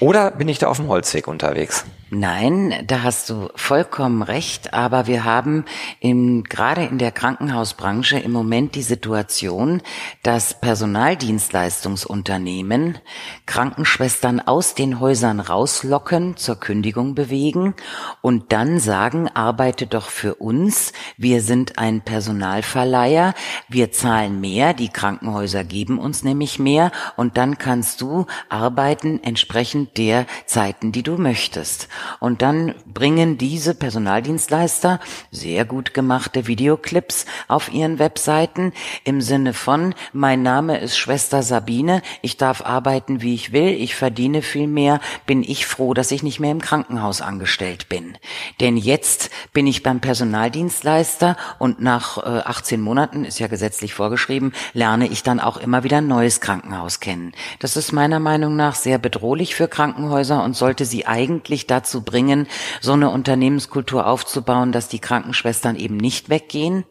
Oder 0.00 0.30
bin 0.30 0.48
ich 0.48 0.58
da 0.58 0.68
auf 0.68 0.78
dem 0.78 0.88
Holzweg 0.88 1.28
unterwegs? 1.28 1.84
Nein, 2.08 2.72
da 2.86 3.02
hast 3.02 3.30
du 3.30 3.48
vollkommen 3.56 4.22
recht, 4.22 4.72
aber 4.72 5.08
wir 5.08 5.24
haben 5.24 5.64
im, 5.98 6.44
gerade 6.44 6.84
in 6.84 6.98
der 6.98 7.10
Krankenhausbranche 7.10 8.20
im 8.20 8.30
Moment 8.30 8.76
die 8.76 8.82
Situation, 8.82 9.82
dass 10.22 10.60
Personaldienstleistungsunternehmen 10.60 12.98
Krankenschwestern 13.46 14.38
aus 14.38 14.76
den 14.76 15.00
Häusern 15.00 15.40
rauslocken, 15.40 16.36
zur 16.36 16.60
Kündigung 16.60 17.16
bewegen 17.16 17.74
und 18.22 18.52
dann 18.52 18.78
sagen, 18.78 19.28
arbeite 19.34 19.88
doch 19.88 20.08
für 20.08 20.36
uns, 20.36 20.92
wir 21.16 21.42
sind 21.42 21.76
ein 21.76 22.02
Personalverleiher, 22.02 23.34
wir 23.68 23.90
zahlen 23.90 24.40
mehr, 24.40 24.74
die 24.74 24.90
Krankenhäuser 24.90 25.64
geben 25.64 25.98
uns 25.98 26.22
nämlich 26.22 26.60
mehr 26.60 26.92
und 27.16 27.36
dann 27.36 27.58
kannst 27.58 28.00
du 28.00 28.26
arbeiten 28.48 29.20
entsprechend 29.24 29.98
der 29.98 30.26
Zeiten, 30.46 30.92
die 30.92 31.02
du 31.02 31.18
möchtest. 31.18 31.88
Und 32.20 32.42
dann 32.42 32.74
bringen 32.92 33.38
diese 33.38 33.74
Personaldienstleister 33.74 35.00
sehr 35.30 35.64
gut 35.64 35.94
gemachte 35.94 36.46
Videoclips 36.46 37.26
auf 37.48 37.72
ihren 37.72 37.98
Webseiten 37.98 38.72
im 39.04 39.20
Sinne 39.20 39.52
von, 39.52 39.94
mein 40.12 40.42
Name 40.42 40.78
ist 40.78 40.98
Schwester 40.98 41.42
Sabine, 41.42 42.02
ich 42.22 42.36
darf 42.36 42.62
arbeiten, 42.62 43.22
wie 43.22 43.34
ich 43.34 43.52
will, 43.52 43.68
ich 43.68 43.94
verdiene 43.94 44.42
viel 44.42 44.66
mehr, 44.66 45.00
bin 45.26 45.42
ich 45.42 45.66
froh, 45.66 45.94
dass 45.94 46.10
ich 46.10 46.22
nicht 46.22 46.40
mehr 46.40 46.52
im 46.52 46.60
Krankenhaus 46.60 47.20
angestellt 47.20 47.88
bin. 47.88 48.18
Denn 48.60 48.76
jetzt 48.76 49.30
bin 49.52 49.66
ich 49.66 49.82
beim 49.82 50.00
Personaldienstleister 50.00 51.36
und 51.58 51.80
nach 51.80 52.18
äh, 52.18 52.40
18 52.44 52.80
Monaten, 52.80 53.24
ist 53.24 53.38
ja 53.38 53.46
gesetzlich 53.46 53.94
vorgeschrieben, 53.94 54.52
lerne 54.72 55.06
ich 55.06 55.22
dann 55.22 55.40
auch 55.40 55.56
immer 55.56 55.84
wieder 55.84 55.98
ein 55.98 56.08
neues 56.08 56.40
Krankenhaus 56.40 57.00
kennen. 57.00 57.32
Das 57.58 57.76
ist 57.76 57.92
meiner 57.92 58.20
Meinung 58.20 58.56
nach 58.56 58.74
sehr 58.74 58.98
bedrohlich 58.98 59.54
für 59.54 59.68
Krankenhäuser 59.68 60.42
und 60.42 60.56
sollte 60.56 60.84
sie 60.84 61.06
eigentlich 61.06 61.66
dazu 61.66 61.85
dazu 61.86 62.02
bringen, 62.02 62.48
so 62.80 62.92
eine 62.92 63.10
Unternehmenskultur 63.10 64.06
aufzubauen, 64.06 64.72
dass 64.72 64.88
die 64.88 64.98
Krankenschwestern 64.98 65.76
eben 65.76 65.96
nicht 65.96 66.28
weggehen. 66.28 66.84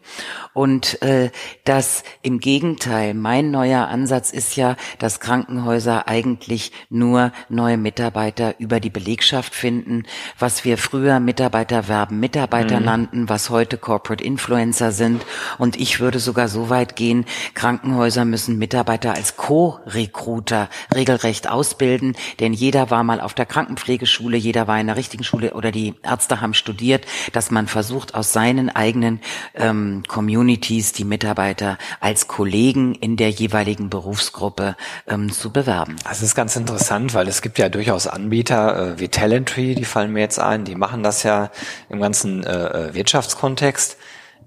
Und 0.54 1.02
äh, 1.02 1.32
dass 1.66 2.04
im 2.22 2.40
Gegenteil 2.40 3.14
mein 3.14 3.52
neuer 3.52 3.90
Ansatz 3.90 4.32
ist 4.32 4.56
ja, 4.56 4.78
dass 5.00 5.20
Krankenhäuser 5.20 6.08
eigentlich 6.08 6.72
nur 6.90 7.34
neue 7.50 7.78
Mitarbeiter 7.78 8.56
über 8.58 8.80
die 8.80 8.90
Belegschaft 8.90 9.54
finden, 9.54 10.04
was 10.40 10.64
wir 10.64 10.78
früher 10.78 11.20
Mitarbeiterwerben 11.20 12.18
Mitarbeiter 12.18 12.80
mhm. 12.80 12.86
nannten, 12.86 13.30
was 13.30 13.50
heute 13.50 13.78
Corporate 13.78 14.24
Influencer 14.24 14.94
sind. 14.94 15.26
Und 15.58 15.76
ich 15.76 16.00
würde 16.00 16.20
sogar 16.20 16.48
so 16.48 16.70
weit 16.70 16.96
gehen, 16.96 17.26
Krankenhäuser 17.54 18.24
müssen 18.24 18.58
Mitarbeiter 18.58 19.14
als 19.14 19.36
Co-Recruiter 19.36 20.70
regelrecht 20.94 21.50
ausbilden, 21.50 22.16
denn 22.40 22.54
jeder 22.54 22.90
war 22.92 23.04
mal 23.04 23.20
auf 23.20 23.34
der 23.34 23.46
Krankenpflegeschule, 23.46 24.38
jeder 24.38 24.68
war 24.68 24.80
in 24.86 24.88
der 24.88 24.98
richtigen 24.98 25.24
Schule 25.24 25.56
oder 25.56 25.72
die 25.72 25.96
Ärzte 26.04 26.42
haben 26.42 26.54
studiert, 26.54 27.08
dass 27.34 27.50
man 27.50 27.66
versucht 27.66 28.14
aus 28.14 28.34
seinen 28.34 28.70
eigenen 28.70 29.20
ähm, 29.56 30.04
Communities, 30.08 30.94
die 30.94 31.06
Mitarbeiter 31.06 31.80
als 32.00 32.28
Kollegen 32.28 32.94
in 32.94 33.18
der 33.18 33.32
jeweiligen 33.32 33.90
Berufsgruppe 33.90 34.76
ähm, 35.08 35.32
zu 35.32 35.52
bewerben. 35.52 35.96
Das 36.04 36.22
ist 36.22 36.36
ganz 36.36 36.56
interessant, 36.56 37.16
weil 37.16 37.28
es 37.28 37.42
gibt 37.42 37.58
ja 37.58 37.68
durchaus 37.68 38.06
Anbieter 38.06 38.94
äh, 38.94 39.00
wie 39.00 39.08
Talentry, 39.08 39.74
die 39.74 39.86
fallen 39.86 40.14
mir 40.14 40.20
jetzt 40.20 40.40
ein, 40.40 40.66
die 40.66 40.76
machen 40.76 41.02
das 41.02 41.24
ja 41.24 41.50
im 41.90 42.00
ganzen 42.00 42.44
äh, 42.44 42.90
äh 42.90 42.94
Wirtschaftskontext. 42.94 43.98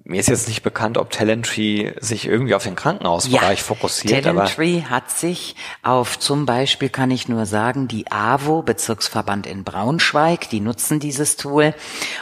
Mir 0.08 0.20
ist 0.20 0.28
jetzt 0.28 0.48
nicht 0.48 0.62
bekannt, 0.62 0.96
ob 0.96 1.10
Talentry 1.10 1.92
sich 2.00 2.26
irgendwie 2.26 2.54
auf 2.54 2.64
den 2.64 2.76
Krankenhausbereich 2.76 3.58
ja, 3.58 3.64
fokussiert. 3.64 4.24
Talentry 4.24 4.86
hat 4.88 5.10
sich 5.10 5.54
auf 5.82 6.18
zum 6.18 6.46
Beispiel, 6.46 6.88
kann 6.88 7.10
ich 7.10 7.28
nur 7.28 7.44
sagen, 7.44 7.88
die 7.88 8.10
AWO, 8.10 8.62
Bezirksverband 8.62 9.46
in 9.46 9.64
Braunschweig, 9.64 10.48
die 10.48 10.60
nutzen 10.60 10.98
dieses 10.98 11.36
Tool. 11.36 11.74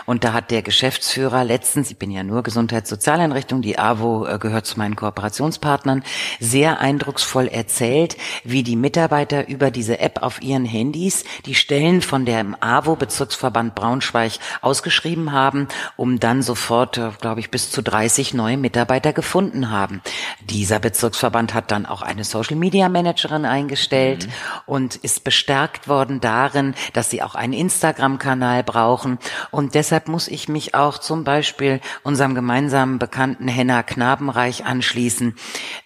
Und 0.04 0.24
da 0.24 0.32
hat 0.32 0.50
der 0.50 0.62
Geschäftsführer 0.62 1.44
letztens, 1.44 1.88
ich 1.92 1.96
bin 1.96 2.10
ja 2.10 2.24
nur 2.24 2.42
Gesundheitssozialeinrichtung, 2.42 3.62
die 3.62 3.78
AWO 3.78 4.26
äh, 4.26 4.40
gehört 4.40 4.66
zu 4.66 4.78
meinen 4.78 4.96
Kooperationspartnern, 4.96 6.02
sehr 6.40 6.80
eindrucksvoll 6.80 7.46
erzählt, 7.46 8.16
wie 8.42 8.64
die 8.64 8.74
Mitarbeiter 8.74 9.46
über 9.46 9.70
diese 9.70 10.00
App 10.00 10.24
auf 10.24 10.42
ihren 10.42 10.64
Handys 10.64 11.22
die 11.46 11.54
Stellen 11.54 12.02
von 12.02 12.24
dem 12.24 12.56
AWO, 12.58 12.96
Bezirksverband 12.96 13.76
Braunschweig, 13.76 14.32
ausgeschrieben 14.60 15.30
haben, 15.30 15.68
um 15.94 16.18
dann 16.18 16.42
sofort, 16.42 16.98
äh, 16.98 17.10
glaube 17.20 17.38
ich, 17.38 17.52
bis 17.52 17.75
zu 17.76 17.82
30 17.82 18.32
neue 18.32 18.56
Mitarbeiter 18.56 19.12
gefunden 19.12 19.70
haben. 19.70 20.00
Dieser 20.40 20.78
Bezirksverband 20.78 21.52
hat 21.52 21.70
dann 21.70 21.84
auch 21.84 22.00
eine 22.00 22.24
Social 22.24 22.56
Media 22.56 22.88
Managerin 22.88 23.44
eingestellt 23.44 24.26
mhm. 24.26 24.32
und 24.64 24.96
ist 24.96 25.24
bestärkt 25.24 25.86
worden 25.86 26.22
darin, 26.22 26.74
dass 26.94 27.10
sie 27.10 27.22
auch 27.22 27.34
einen 27.34 27.52
Instagram-Kanal 27.52 28.64
brauchen. 28.64 29.18
Und 29.50 29.74
deshalb 29.74 30.08
muss 30.08 30.26
ich 30.26 30.48
mich 30.48 30.74
auch 30.74 30.96
zum 30.96 31.24
Beispiel 31.24 31.82
unserem 32.02 32.34
gemeinsamen 32.34 32.98
Bekannten 32.98 33.46
Henna 33.46 33.82
Knabenreich 33.82 34.64
anschließen. 34.64 35.34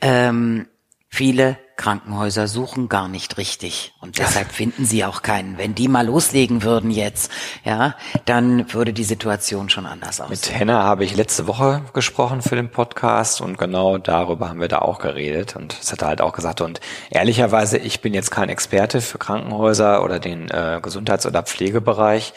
Ähm, 0.00 0.68
viele 1.08 1.58
Krankenhäuser 1.80 2.46
suchen 2.46 2.90
gar 2.90 3.08
nicht 3.08 3.38
richtig 3.38 3.94
und 4.00 4.18
deshalb 4.18 4.52
finden 4.52 4.84
sie 4.84 5.02
auch 5.06 5.22
keinen. 5.22 5.56
Wenn 5.56 5.74
die 5.74 5.88
mal 5.88 6.04
loslegen 6.04 6.62
würden 6.62 6.90
jetzt, 6.90 7.32
ja, 7.64 7.94
dann 8.26 8.70
würde 8.74 8.92
die 8.92 9.02
Situation 9.02 9.70
schon 9.70 9.86
anders 9.86 10.20
aussehen. 10.20 10.28
Mit 10.30 10.60
Henna 10.60 10.82
habe 10.82 11.06
ich 11.06 11.16
letzte 11.16 11.46
Woche 11.46 11.80
gesprochen 11.94 12.42
für 12.42 12.54
den 12.54 12.70
Podcast 12.70 13.40
und 13.40 13.56
genau 13.56 13.96
darüber 13.96 14.50
haben 14.50 14.60
wir 14.60 14.68
da 14.68 14.80
auch 14.80 14.98
geredet 14.98 15.56
und 15.56 15.78
das 15.80 15.90
hat 15.90 16.02
er 16.02 16.08
halt 16.08 16.20
auch 16.20 16.34
gesagt 16.34 16.60
und 16.60 16.80
ehrlicherweise, 17.08 17.78
ich 17.78 18.02
bin 18.02 18.12
jetzt 18.12 18.30
kein 18.30 18.50
Experte 18.50 19.00
für 19.00 19.16
Krankenhäuser 19.16 20.04
oder 20.04 20.18
den 20.18 20.50
äh, 20.50 20.80
Gesundheits- 20.82 21.24
oder 21.24 21.42
Pflegebereich. 21.42 22.34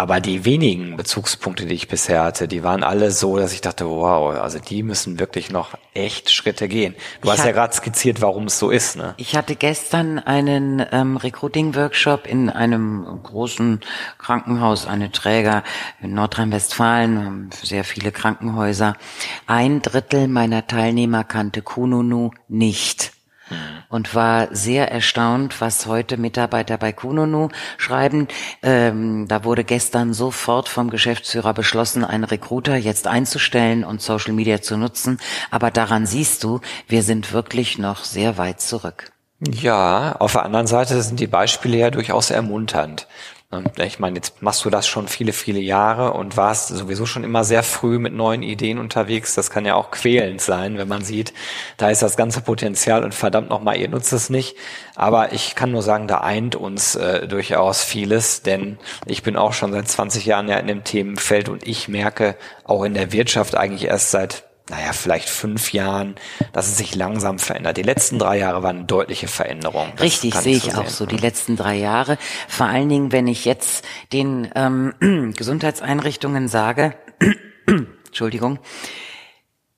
Aber 0.00 0.18
die 0.18 0.46
wenigen 0.46 0.96
Bezugspunkte, 0.96 1.66
die 1.66 1.74
ich 1.74 1.86
bisher 1.86 2.22
hatte, 2.22 2.48
die 2.48 2.62
waren 2.62 2.82
alle 2.82 3.10
so, 3.10 3.36
dass 3.36 3.52
ich 3.52 3.60
dachte, 3.60 3.84
wow, 3.84 4.34
also 4.34 4.58
die 4.58 4.82
müssen 4.82 5.18
wirklich 5.18 5.50
noch 5.50 5.74
echt 5.92 6.30
Schritte 6.30 6.68
gehen. 6.68 6.94
Du 7.20 7.28
ich 7.28 7.36
hast 7.36 7.44
ja 7.44 7.52
gerade 7.52 7.74
skizziert, 7.74 8.22
warum 8.22 8.44
es 8.44 8.58
so 8.58 8.70
ist. 8.70 8.96
Ne? 8.96 9.12
Ich 9.18 9.36
hatte 9.36 9.56
gestern 9.56 10.18
einen 10.18 10.82
ähm, 10.90 11.18
Recruiting-Workshop 11.18 12.26
in 12.26 12.48
einem 12.48 13.20
großen 13.22 13.80
Krankenhaus, 14.16 14.86
eine 14.86 15.12
Träger 15.12 15.64
in 16.00 16.14
Nordrhein-Westfalen, 16.14 17.50
sehr 17.62 17.84
viele 17.84 18.10
Krankenhäuser. 18.10 18.94
Ein 19.46 19.82
Drittel 19.82 20.28
meiner 20.28 20.66
Teilnehmer 20.66 21.24
kannte 21.24 21.60
Kununu 21.60 22.30
nicht 22.48 23.12
und 23.88 24.14
war 24.14 24.48
sehr 24.54 24.90
erstaunt, 24.90 25.60
was 25.60 25.86
heute 25.86 26.16
Mitarbeiter 26.16 26.78
bei 26.78 26.92
Kununu 26.92 27.48
schreiben. 27.76 28.28
Ähm, 28.62 29.26
da 29.28 29.44
wurde 29.44 29.64
gestern 29.64 30.12
sofort 30.12 30.68
vom 30.68 30.90
Geschäftsführer 30.90 31.54
beschlossen, 31.54 32.04
einen 32.04 32.24
Recruiter 32.24 32.76
jetzt 32.76 33.06
einzustellen 33.06 33.84
und 33.84 34.00
Social 34.02 34.32
Media 34.32 34.62
zu 34.62 34.76
nutzen. 34.76 35.18
Aber 35.50 35.70
daran 35.70 36.06
siehst 36.06 36.44
du, 36.44 36.60
wir 36.88 37.02
sind 37.02 37.32
wirklich 37.32 37.78
noch 37.78 38.04
sehr 38.04 38.38
weit 38.38 38.60
zurück. 38.60 39.12
Ja, 39.48 40.16
auf 40.18 40.32
der 40.32 40.44
anderen 40.44 40.66
Seite 40.66 41.00
sind 41.02 41.18
die 41.18 41.26
Beispiele 41.26 41.78
ja 41.78 41.90
durchaus 41.90 42.30
ermunternd. 42.30 43.06
Ich 43.78 43.98
meine, 43.98 44.14
jetzt 44.14 44.42
machst 44.42 44.64
du 44.64 44.70
das 44.70 44.86
schon 44.86 45.08
viele, 45.08 45.32
viele 45.32 45.58
Jahre 45.58 46.12
und 46.12 46.36
warst 46.36 46.68
sowieso 46.68 47.04
schon 47.04 47.24
immer 47.24 47.42
sehr 47.42 47.64
früh 47.64 47.98
mit 47.98 48.12
neuen 48.12 48.44
Ideen 48.44 48.78
unterwegs. 48.78 49.34
Das 49.34 49.50
kann 49.50 49.66
ja 49.66 49.74
auch 49.74 49.90
quälend 49.90 50.40
sein, 50.40 50.78
wenn 50.78 50.86
man 50.86 51.02
sieht, 51.02 51.34
da 51.76 51.90
ist 51.90 52.00
das 52.00 52.16
ganze 52.16 52.42
Potenzial 52.42 53.02
und 53.02 53.12
verdammt 53.12 53.50
nochmal, 53.50 53.76
ihr 53.76 53.88
nutzt 53.88 54.12
es 54.12 54.30
nicht. 54.30 54.56
Aber 54.94 55.32
ich 55.32 55.56
kann 55.56 55.72
nur 55.72 55.82
sagen, 55.82 56.06
da 56.06 56.20
eint 56.20 56.54
uns 56.54 56.94
äh, 56.94 57.26
durchaus 57.26 57.82
vieles, 57.82 58.42
denn 58.42 58.78
ich 59.04 59.24
bin 59.24 59.36
auch 59.36 59.52
schon 59.52 59.72
seit 59.72 59.88
20 59.88 60.26
Jahren 60.26 60.48
ja 60.48 60.56
in 60.58 60.68
dem 60.68 60.84
Themenfeld 60.84 61.48
und 61.48 61.66
ich 61.66 61.88
merke 61.88 62.36
auch 62.62 62.84
in 62.84 62.94
der 62.94 63.10
Wirtschaft 63.10 63.56
eigentlich 63.56 63.86
erst 63.86 64.12
seit 64.12 64.44
naja, 64.70 64.92
vielleicht 64.92 65.28
fünf 65.28 65.72
Jahren, 65.72 66.14
dass 66.52 66.68
es 66.68 66.76
sich 66.76 66.94
langsam 66.94 67.38
verändert. 67.38 67.76
Die 67.76 67.82
letzten 67.82 68.18
drei 68.18 68.38
Jahre 68.38 68.62
waren 68.62 68.78
eine 68.78 68.86
deutliche 68.86 69.26
Veränderung. 69.26 69.88
Das 69.96 70.02
Richtig, 70.02 70.34
sehe 70.34 70.56
ich 70.56 70.72
so 70.72 70.80
auch 70.80 70.88
so. 70.88 71.06
Die 71.06 71.16
letzten 71.16 71.56
drei 71.56 71.74
Jahre. 71.76 72.18
Vor 72.48 72.66
allen 72.66 72.88
Dingen, 72.88 73.12
wenn 73.12 73.26
ich 73.26 73.44
jetzt 73.44 73.84
den 74.12 74.48
ähm, 74.54 74.94
Gesundheitseinrichtungen 75.36 76.46
sage, 76.48 76.94
Entschuldigung, 78.06 78.60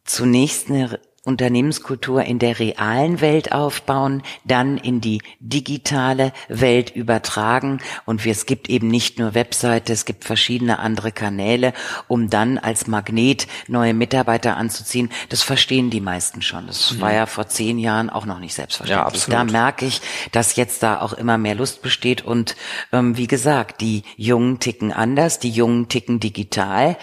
zunächst 0.05 0.68
eine 0.68 1.00
Unternehmenskultur 1.24 2.24
in 2.24 2.40
der 2.40 2.58
realen 2.58 3.20
Welt 3.20 3.52
aufbauen, 3.52 4.24
dann 4.44 4.76
in 4.76 5.00
die 5.00 5.22
digitale 5.38 6.32
Welt 6.48 6.90
übertragen 6.96 7.78
und 8.06 8.26
es 8.26 8.44
gibt 8.44 8.68
eben 8.68 8.88
nicht 8.88 9.20
nur 9.20 9.35
Webseite, 9.35 9.92
es 9.92 10.04
gibt 10.04 10.24
verschiedene 10.24 10.80
andere 10.80 11.12
Kanäle, 11.12 11.74
um 12.08 12.28
dann 12.28 12.58
als 12.58 12.88
Magnet 12.88 13.46
neue 13.68 13.94
Mitarbeiter 13.94 14.56
anzuziehen. 14.56 15.11
Das 15.28 15.44
verstehen 15.44 15.90
die 15.90 16.00
meisten 16.00 16.42
schon. 16.42 16.66
Das 16.66 16.90
mhm. 16.90 17.00
war 17.00 17.12
ja 17.12 17.26
vor 17.26 17.46
zehn 17.46 17.78
Jahren 17.78 18.11
auch 18.11 18.26
noch 18.26 18.40
nicht 18.40 18.54
selbstverständlich. 18.54 19.28
Ja, 19.28 19.44
da 19.44 19.44
merke 19.44 19.87
ich, 19.87 20.00
dass 20.32 20.56
jetzt 20.56 20.82
da 20.82 21.00
auch 21.00 21.12
immer 21.12 21.38
mehr 21.38 21.54
Lust 21.54 21.82
besteht 21.82 22.22
und 22.22 22.56
ähm, 22.90 23.16
wie 23.16 23.28
gesagt, 23.28 23.80
die 23.80 24.02
Jungen 24.16 24.58
ticken 24.58 24.92
anders, 24.92 25.38
die 25.38 25.50
Jungen 25.50 25.88
ticken 25.88 26.18
digital. 26.18 26.96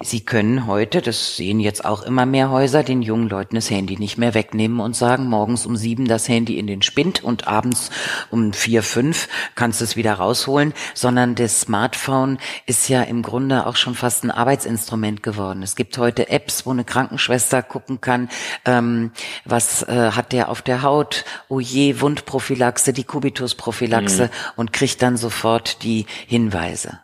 Sie 0.00 0.20
können 0.20 0.68
heute, 0.68 1.02
das 1.02 1.36
sehen 1.36 1.58
jetzt 1.58 1.84
auch 1.84 2.02
immer 2.02 2.24
mehr 2.24 2.50
Häuser, 2.50 2.84
den 2.84 3.02
jungen 3.02 3.28
Leuten 3.28 3.56
das 3.64 3.70
Handy 3.70 3.96
nicht 3.98 4.18
mehr 4.18 4.34
wegnehmen 4.34 4.78
und 4.78 4.94
sagen, 4.94 5.26
morgens 5.26 5.64
um 5.64 5.76
sieben 5.76 6.06
das 6.06 6.28
Handy 6.28 6.58
in 6.58 6.66
den 6.66 6.82
Spind 6.82 7.24
und 7.24 7.48
abends 7.48 7.90
um 8.30 8.52
vier, 8.52 8.82
fünf 8.82 9.28
kannst 9.54 9.80
du 9.80 9.84
es 9.84 9.96
wieder 9.96 10.14
rausholen, 10.14 10.74
sondern 10.92 11.34
das 11.34 11.62
Smartphone 11.62 12.38
ist 12.66 12.88
ja 12.90 13.02
im 13.02 13.22
Grunde 13.22 13.66
auch 13.66 13.76
schon 13.76 13.94
fast 13.94 14.22
ein 14.22 14.30
Arbeitsinstrument 14.30 15.22
geworden. 15.22 15.62
Es 15.62 15.76
gibt 15.76 15.96
heute 15.96 16.28
Apps, 16.28 16.66
wo 16.66 16.72
eine 16.72 16.84
Krankenschwester 16.84 17.62
gucken 17.62 18.02
kann, 18.02 18.28
ähm, 18.66 19.12
was 19.46 19.82
äh, 19.82 20.10
hat 20.10 20.32
der 20.32 20.50
auf 20.50 20.60
der 20.60 20.82
Haut, 20.82 21.24
oh 21.48 21.60
je, 21.60 22.02
Wundprophylaxe, 22.02 22.92
die 22.92 23.04
Kubitusprophylaxe 23.04 24.24
mhm. 24.24 24.30
und 24.56 24.72
kriegt 24.74 25.00
dann 25.00 25.16
sofort 25.16 25.82
die 25.82 26.04
Hinweise. 26.26 26.98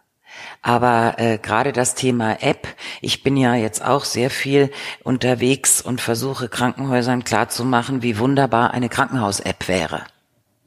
Aber 0.62 1.14
äh, 1.18 1.38
gerade 1.38 1.73
das 1.73 1.94
Thema 1.94 2.42
App, 2.42 2.68
ich 3.01 3.23
bin 3.23 3.37
ja 3.37 3.55
jetzt 3.55 3.83
auch 3.85 4.05
sehr 4.05 4.31
viel 4.31 4.70
unterwegs 5.03 5.81
und 5.81 6.01
versuche 6.01 6.49
Krankenhäusern 6.49 7.25
klarzumachen, 7.25 8.03
wie 8.03 8.18
wunderbar 8.18 8.73
eine 8.73 8.88
Krankenhaus-App 8.88 9.68
wäre. 9.68 10.05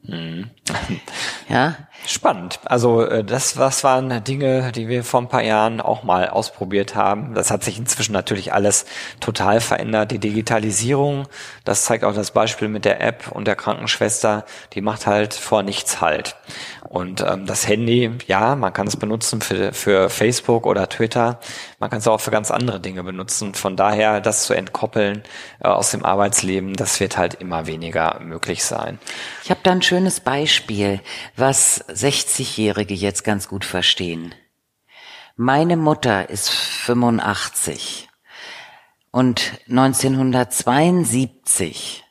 Mhm. 0.04 0.50
Ja. 1.48 1.76
Spannend. 2.06 2.60
Also 2.64 3.02
äh, 3.02 3.24
das, 3.24 3.56
was 3.56 3.82
waren 3.82 4.22
Dinge, 4.24 4.72
die 4.72 4.88
wir 4.88 5.04
vor 5.04 5.22
ein 5.22 5.28
paar 5.28 5.42
Jahren 5.42 5.80
auch 5.80 6.02
mal 6.02 6.28
ausprobiert 6.28 6.94
haben. 6.94 7.34
Das 7.34 7.50
hat 7.50 7.64
sich 7.64 7.78
inzwischen 7.78 8.12
natürlich 8.12 8.52
alles 8.52 8.84
total 9.20 9.60
verändert. 9.60 10.10
Die 10.10 10.18
Digitalisierung, 10.18 11.26
das 11.64 11.84
zeigt 11.84 12.04
auch 12.04 12.14
das 12.14 12.32
Beispiel 12.32 12.68
mit 12.68 12.84
der 12.84 13.00
App 13.00 13.32
und 13.32 13.46
der 13.46 13.56
Krankenschwester, 13.56 14.44
die 14.74 14.82
macht 14.82 15.06
halt 15.06 15.32
vor 15.32 15.62
nichts 15.62 16.02
halt. 16.02 16.36
Und 16.94 17.22
ähm, 17.26 17.46
das 17.46 17.66
Handy, 17.66 18.10
ja, 18.26 18.54
man 18.54 18.72
kann 18.72 18.86
es 18.86 18.96
benutzen 18.96 19.40
für, 19.40 19.72
für 19.72 20.10
Facebook 20.10 20.66
oder 20.66 20.88
Twitter. 20.88 21.40
Man 21.80 21.90
kann 21.90 21.98
es 21.98 22.06
auch 22.06 22.20
für 22.20 22.30
ganz 22.30 22.50
andere 22.50 22.78
Dinge 22.78 23.02
benutzen. 23.02 23.54
Von 23.54 23.76
daher, 23.76 24.20
das 24.20 24.44
zu 24.44 24.54
entkoppeln 24.54 25.22
äh, 25.60 25.68
aus 25.68 25.90
dem 25.90 26.04
Arbeitsleben, 26.04 26.74
das 26.74 27.00
wird 27.00 27.16
halt 27.16 27.34
immer 27.34 27.66
weniger 27.66 28.20
möglich 28.20 28.62
sein. 28.64 28.98
Ich 29.42 29.50
habe 29.50 29.60
da 29.62 29.72
ein 29.72 29.82
schönes 29.94 30.18
Beispiel, 30.18 30.98
was 31.36 31.88
60-Jährige 31.88 32.94
jetzt 32.94 33.22
ganz 33.22 33.46
gut 33.46 33.64
verstehen. 33.64 34.34
Meine 35.36 35.76
Mutter 35.76 36.30
ist 36.30 36.50
85 36.50 38.08
und 39.12 39.52
1972, 39.68 42.02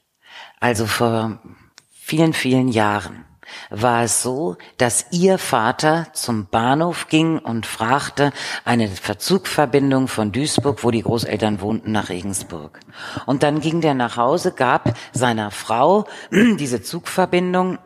also 0.62 0.86
vor 0.86 1.41
vielen, 1.91 2.32
vielen 2.32 2.69
Jahren, 2.69 3.26
war 3.69 4.03
es 4.03 4.21
so, 4.21 4.58
dass 4.77 5.08
ihr 5.12 5.38
Vater 5.38 6.08
zum 6.13 6.47
Bahnhof 6.47 7.08
ging 7.08 7.39
und 7.39 7.65
fragte 7.65 8.32
eine 8.65 8.88
Verzugverbindung 8.88 10.08
von 10.08 10.32
Duisburg, 10.32 10.84
wo 10.84 10.91
die 10.91 11.03
Großeltern 11.03 11.62
wohnten, 11.62 11.91
nach 11.91 12.10
Regensburg. 12.10 12.79
Und 13.25 13.43
dann 13.43 13.60
ging 13.60 13.82
der 13.82 13.93
nach 13.93 14.17
Hause, 14.17 14.51
gab 14.51 14.93
seiner 15.12 15.51
Frau 15.51 16.06
diese 16.32 16.82
Zugverbindung 16.82 17.79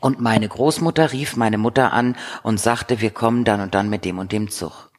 und 0.00 0.20
meine 0.20 0.48
Großmutter 0.48 1.12
rief 1.12 1.36
meine 1.36 1.58
Mutter 1.58 1.92
an 1.92 2.16
und 2.42 2.58
sagte, 2.58 3.00
wir 3.00 3.10
kommen 3.10 3.44
dann 3.44 3.60
und 3.60 3.74
dann 3.74 3.88
mit 3.88 4.04
dem 4.04 4.18
und 4.18 4.32
dem 4.32 4.50
Zug. 4.50 4.90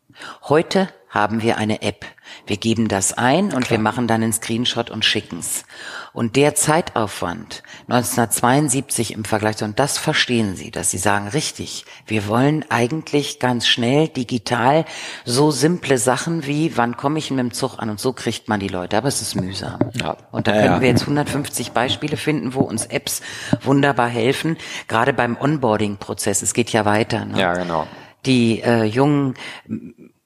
Heute 0.44 0.88
haben 1.14 1.44
wir 1.44 1.58
eine 1.58 1.84
App. 1.84 2.06
Wir 2.48 2.58
geben 2.58 2.88
das 2.88 3.14
ein 3.14 3.46
und 3.46 3.66
Klar. 3.66 3.70
wir 3.72 3.80
machen 3.80 4.08
dann 4.08 4.24
einen 4.24 4.34
Screenshot 4.34 4.90
und 4.90 5.06
schicken's. 5.06 5.64
Und 6.12 6.36
der 6.36 6.56
Zeitaufwand 6.56 7.62
1972 7.88 9.14
im 9.14 9.24
Vergleich 9.24 9.58
zu, 9.58 9.66
und 9.66 9.78
das 9.78 10.00
verstehen 10.00 10.56
Sie, 10.56 10.72
dass 10.72 10.90
Sie 10.90 10.98
sagen, 10.98 11.28
richtig, 11.28 11.86
wir 12.08 12.28
wollen 12.28 12.66
eigentlich 12.70 13.40
ganz 13.40 13.68
schnell 13.68 14.08
digital 14.08 14.86
so 15.24 15.52
simple 15.52 16.00
Sachen 16.00 16.48
wie, 16.48 16.76
wann 16.78 16.98
komme 16.98 17.20
ich 17.20 17.30
mit 17.30 17.40
dem 17.40 17.54
Zug 17.54 17.78
an 17.78 17.92
und 17.92 18.00
so 18.00 18.14
kriegt 18.14 18.50
man 18.50 18.60
die 18.60 18.68
Leute, 18.68 18.98
aber 18.98 19.08
es 19.08 19.22
ist 19.22 19.36
mühsam. 19.36 19.80
Ja. 19.94 20.18
Und 20.32 20.48
da 20.48 20.56
ja, 20.56 20.64
können 20.64 20.82
wir 20.82 20.88
jetzt 20.88 21.04
150 21.04 21.72
Beispiele 21.74 22.18
finden, 22.18 22.56
wo 22.56 22.62
uns 22.62 22.88
Apps 22.88 23.22
wunderbar 23.62 24.08
helfen, 24.08 24.58
gerade 24.88 25.14
beim 25.14 25.38
Onboarding-Prozess. 25.40 26.42
Es 26.42 26.56
geht 26.56 26.72
ja 26.72 26.86
weiter. 26.86 27.26
Ne? 27.26 27.40
Ja, 27.40 27.54
genau. 27.54 27.86
Die 28.26 28.62
äh, 28.62 28.86
jungen 28.86 29.34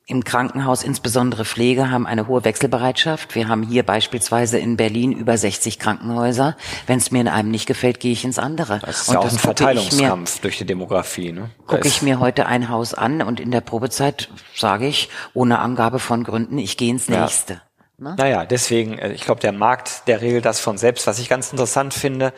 im 0.10 0.24
Krankenhaus, 0.24 0.84
insbesondere 0.84 1.43
Pflege, 1.43 1.91
haben 1.91 2.08
eine 2.08 2.28
hohe 2.28 2.46
Wechselbereitschaft. 2.46 3.36
Wir 3.36 3.50
haben 3.50 3.62
hier 3.62 3.84
beispielsweise 3.84 4.58
in 4.58 4.78
Berlin 4.78 5.12
über 5.12 5.38
60 5.38 5.80
Krankenhäuser. 5.80 6.56
Wenn 6.88 6.98
es 6.98 7.12
mir 7.12 7.20
in 7.20 7.28
einem 7.28 7.52
nicht 7.52 7.65
gefällt, 7.65 8.00
gehe 8.00 8.13
ich 8.13 8.24
ins 8.24 8.39
andere. 8.39 8.80
Das 8.80 9.02
ist 9.02 9.10
und 9.10 9.15
ja 9.15 9.20
auch 9.20 9.30
ein 9.30 9.38
Verteilungskampf 9.38 10.36
mir, 10.36 10.41
durch 10.43 10.58
die 10.58 10.65
Demografie. 10.65 11.34
Ne? 11.34 11.50
Gucke 11.65 11.89
ich 11.89 12.02
mir 12.02 12.22
heute 12.22 12.46
ein 12.46 12.70
Haus 12.70 12.93
an 12.93 13.22
und 13.22 13.41
in 13.41 13.52
der 13.52 13.60
Probezeit 13.60 14.30
sage 14.56 14.88
ich, 14.88 15.10
ohne 15.34 15.60
Angabe 15.60 16.00
von 16.00 16.24
Gründen, 16.24 16.58
ich 16.58 16.78
gehe 16.78 16.89
ins 16.89 17.10
nächste. 17.10 17.54
Ja. 17.54 17.62
Ne? 17.98 18.15
Naja, 18.17 18.46
deswegen, 18.46 18.98
äh, 18.98 19.12
ich 19.12 19.26
glaube, 19.26 19.41
der 19.41 19.52
Markt, 19.52 20.08
der 20.08 20.22
regelt 20.22 20.46
das 20.46 20.62
von 20.62 20.78
selbst. 20.78 21.06
Was 21.06 21.20
ich 21.20 21.28
ganz 21.28 21.52
interessant 21.52 21.93
finde, 21.93 22.32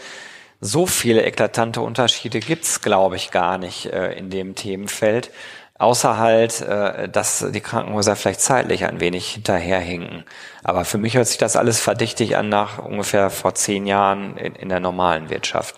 so 0.60 0.88
viele 0.88 1.24
eklatante 1.24 1.82
Unterschiede 1.82 2.40
gibt's, 2.40 2.82
glaube 2.82 3.16
ich, 3.16 3.30
gar 3.30 3.60
nicht 3.60 3.86
äh, 3.86 4.14
in 4.14 4.32
dem 4.32 4.56
Themenfeld. 4.56 5.30
Außer 5.80 6.18
halt, 6.18 6.62
äh, 6.62 7.10
dass 7.10 7.46
die 7.52 7.62
Krankenhäuser 7.62 8.16
vielleicht 8.16 8.42
zeitlich 8.42 8.86
ein 8.86 9.00
wenig 9.00 9.30
hinterherhinken. 9.30 10.26
Aber 10.64 10.86
für 10.86 10.98
mich 10.98 11.16
hört 11.16 11.28
sich 11.28 11.38
das 11.38 11.56
alles 11.56 11.80
verdächtig 11.80 12.36
an 12.36 12.50
nach 12.50 12.80
ungefähr 12.80 13.30
vor 13.30 13.56
zehn 13.56 13.88
Jahren 13.88 14.38
in, 14.38 14.56
in 14.56 14.70
der 14.70 14.82
normalen 14.82 15.30
Wirtschaft. 15.30 15.76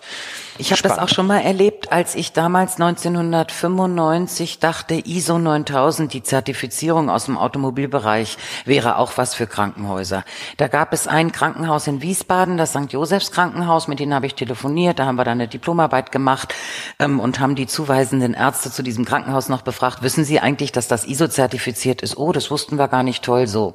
Ich 0.58 0.70
habe 0.70 0.82
das 0.82 0.98
auch 0.98 1.08
schon 1.08 1.26
mal 1.26 1.40
erlebt, 1.40 1.92
als 1.92 2.14
ich 2.14 2.32
damals 2.32 2.74
1995 2.74 4.58
dachte, 4.58 4.94
ISO 4.94 5.38
9000, 5.38 6.12
die 6.12 6.22
Zertifizierung 6.22 7.08
aus 7.08 7.24
dem 7.24 7.38
Automobilbereich, 7.38 8.36
wäre 8.66 8.98
auch 8.98 9.12
was 9.16 9.34
für 9.34 9.46
Krankenhäuser. 9.46 10.24
Da 10.58 10.68
gab 10.68 10.92
es 10.92 11.08
ein 11.08 11.32
Krankenhaus 11.32 11.86
in 11.86 12.02
Wiesbaden, 12.02 12.58
das 12.58 12.70
St. 12.70 12.92
Josephs 12.92 13.32
Krankenhaus, 13.32 13.88
mit 13.88 13.98
denen 13.98 14.14
habe 14.14 14.26
ich 14.26 14.34
telefoniert, 14.34 14.98
da 14.98 15.06
haben 15.06 15.16
wir 15.16 15.24
dann 15.24 15.40
eine 15.40 15.48
Diplomarbeit 15.48 16.12
gemacht 16.12 16.54
ähm, 16.98 17.18
und 17.18 17.40
haben 17.40 17.54
die 17.54 17.66
zuweisenden 17.66 18.34
Ärzte 18.34 18.70
zu 18.70 18.82
diesem 18.82 19.06
Krankenhaus 19.06 19.48
noch 19.48 19.62
befragt, 19.62 19.91
wissen 20.00 20.24
Sie 20.24 20.40
eigentlich, 20.40 20.72
dass 20.72 20.88
das 20.88 21.06
ISO 21.06 21.28
zertifiziert 21.28 22.00
ist? 22.00 22.16
Oh, 22.16 22.32
das 22.32 22.50
wussten 22.50 22.76
wir 22.78 22.88
gar 22.88 23.02
nicht, 23.02 23.22
toll, 23.22 23.46
so. 23.46 23.74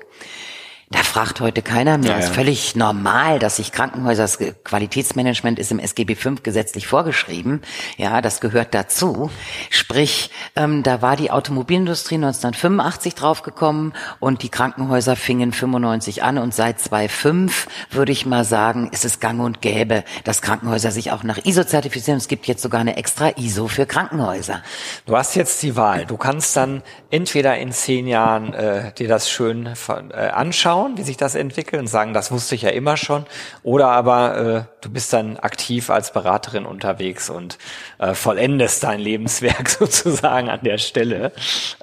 Da 0.89 0.99
fragt 0.99 1.41
heute 1.41 1.61
keiner 1.61 1.97
mehr. 1.97 2.11
Ja, 2.11 2.19
ja. 2.19 2.23
ist 2.23 2.33
völlig 2.33 2.77
normal, 2.77 3.39
dass 3.39 3.57
sich 3.57 3.73
Krankenhäuser, 3.73 4.23
das 4.23 4.39
Qualitätsmanagement 4.63 5.59
ist 5.59 5.69
im 5.69 5.79
SGB 5.79 6.15
V 6.15 6.35
gesetzlich 6.41 6.87
vorgeschrieben. 6.87 7.61
Ja, 7.97 8.21
das 8.21 8.39
gehört 8.39 8.73
dazu. 8.73 9.29
Sprich, 9.69 10.31
ähm, 10.55 10.83
da 10.83 11.01
war 11.01 11.17
die 11.17 11.29
Automobilindustrie 11.29 12.15
1985 12.15 13.15
draufgekommen 13.15 13.91
und 14.21 14.43
die 14.43 14.49
Krankenhäuser 14.49 15.17
fingen 15.17 15.51
95 15.51 16.23
an 16.23 16.37
und 16.37 16.53
seit 16.53 16.79
2005 16.79 17.67
würde 17.91 18.13
ich 18.13 18.25
mal 18.25 18.45
sagen, 18.45 18.87
ist 18.93 19.03
es 19.03 19.19
gang 19.19 19.41
und 19.41 19.61
gäbe, 19.61 20.05
dass 20.23 20.41
Krankenhäuser 20.41 20.91
sich 20.91 21.11
auch 21.11 21.23
nach 21.23 21.39
ISO 21.43 21.65
zertifizieren. 21.65 22.17
Es 22.17 22.29
gibt 22.29 22.47
jetzt 22.47 22.61
sogar 22.61 22.79
eine 22.79 22.95
extra 22.95 23.31
ISO 23.35 23.67
für 23.67 23.87
Krankenhäuser. 23.87 24.63
Du 25.05 25.17
hast 25.17 25.35
jetzt 25.35 25.61
die 25.63 25.75
Wahl. 25.75 26.05
Du 26.05 26.15
kannst 26.15 26.55
dann 26.55 26.81
entweder 27.11 27.57
in 27.57 27.73
zehn 27.73 28.07
Jahren 28.07 28.53
äh, 28.53 28.93
dir 28.93 29.09
das 29.09 29.29
schön 29.29 29.67
äh, 30.13 30.15
anschauen 30.15 30.76
schauen, 30.77 30.97
wie 30.97 31.03
sich 31.03 31.17
das 31.17 31.35
entwickelt 31.35 31.81
und 31.81 31.87
sagen, 31.87 32.13
das 32.13 32.31
wusste 32.31 32.55
ich 32.55 32.61
ja 32.61 32.69
immer 32.69 32.97
schon. 32.97 33.25
Oder 33.63 33.87
aber 33.87 34.37
äh, 34.37 34.63
du 34.81 34.89
bist 34.89 35.11
dann 35.11 35.37
aktiv 35.37 35.89
als 35.89 36.13
Beraterin 36.13 36.65
unterwegs 36.65 37.29
und 37.29 37.57
äh, 37.97 38.13
vollendest 38.13 38.83
dein 38.83 38.99
Lebenswerk 38.99 39.69
sozusagen 39.79 40.49
an 40.49 40.59
der 40.63 40.77
Stelle. 40.77 41.31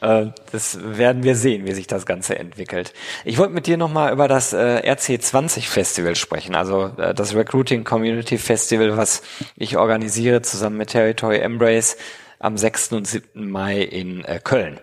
Äh, 0.00 0.26
das 0.52 0.78
werden 0.80 1.24
wir 1.24 1.34
sehen, 1.34 1.66
wie 1.66 1.72
sich 1.72 1.88
das 1.88 2.06
Ganze 2.06 2.38
entwickelt. 2.38 2.92
Ich 3.24 3.38
wollte 3.38 3.52
mit 3.52 3.66
dir 3.66 3.76
nochmal 3.76 4.12
über 4.12 4.28
das 4.28 4.52
äh, 4.52 4.82
RC20 4.84 5.62
Festival 5.62 6.14
sprechen, 6.14 6.54
also 6.54 6.92
äh, 6.96 7.14
das 7.14 7.34
Recruiting 7.34 7.82
Community 7.82 8.38
Festival, 8.38 8.96
was 8.96 9.22
ich 9.56 9.76
organisiere 9.76 10.42
zusammen 10.42 10.76
mit 10.76 10.90
Territory 10.90 11.38
Embrace 11.38 11.96
am 12.38 12.56
6. 12.56 12.92
und 12.92 13.06
7. 13.06 13.50
Mai 13.50 13.80
in 13.80 14.24
äh, 14.24 14.40
Köln. 14.42 14.80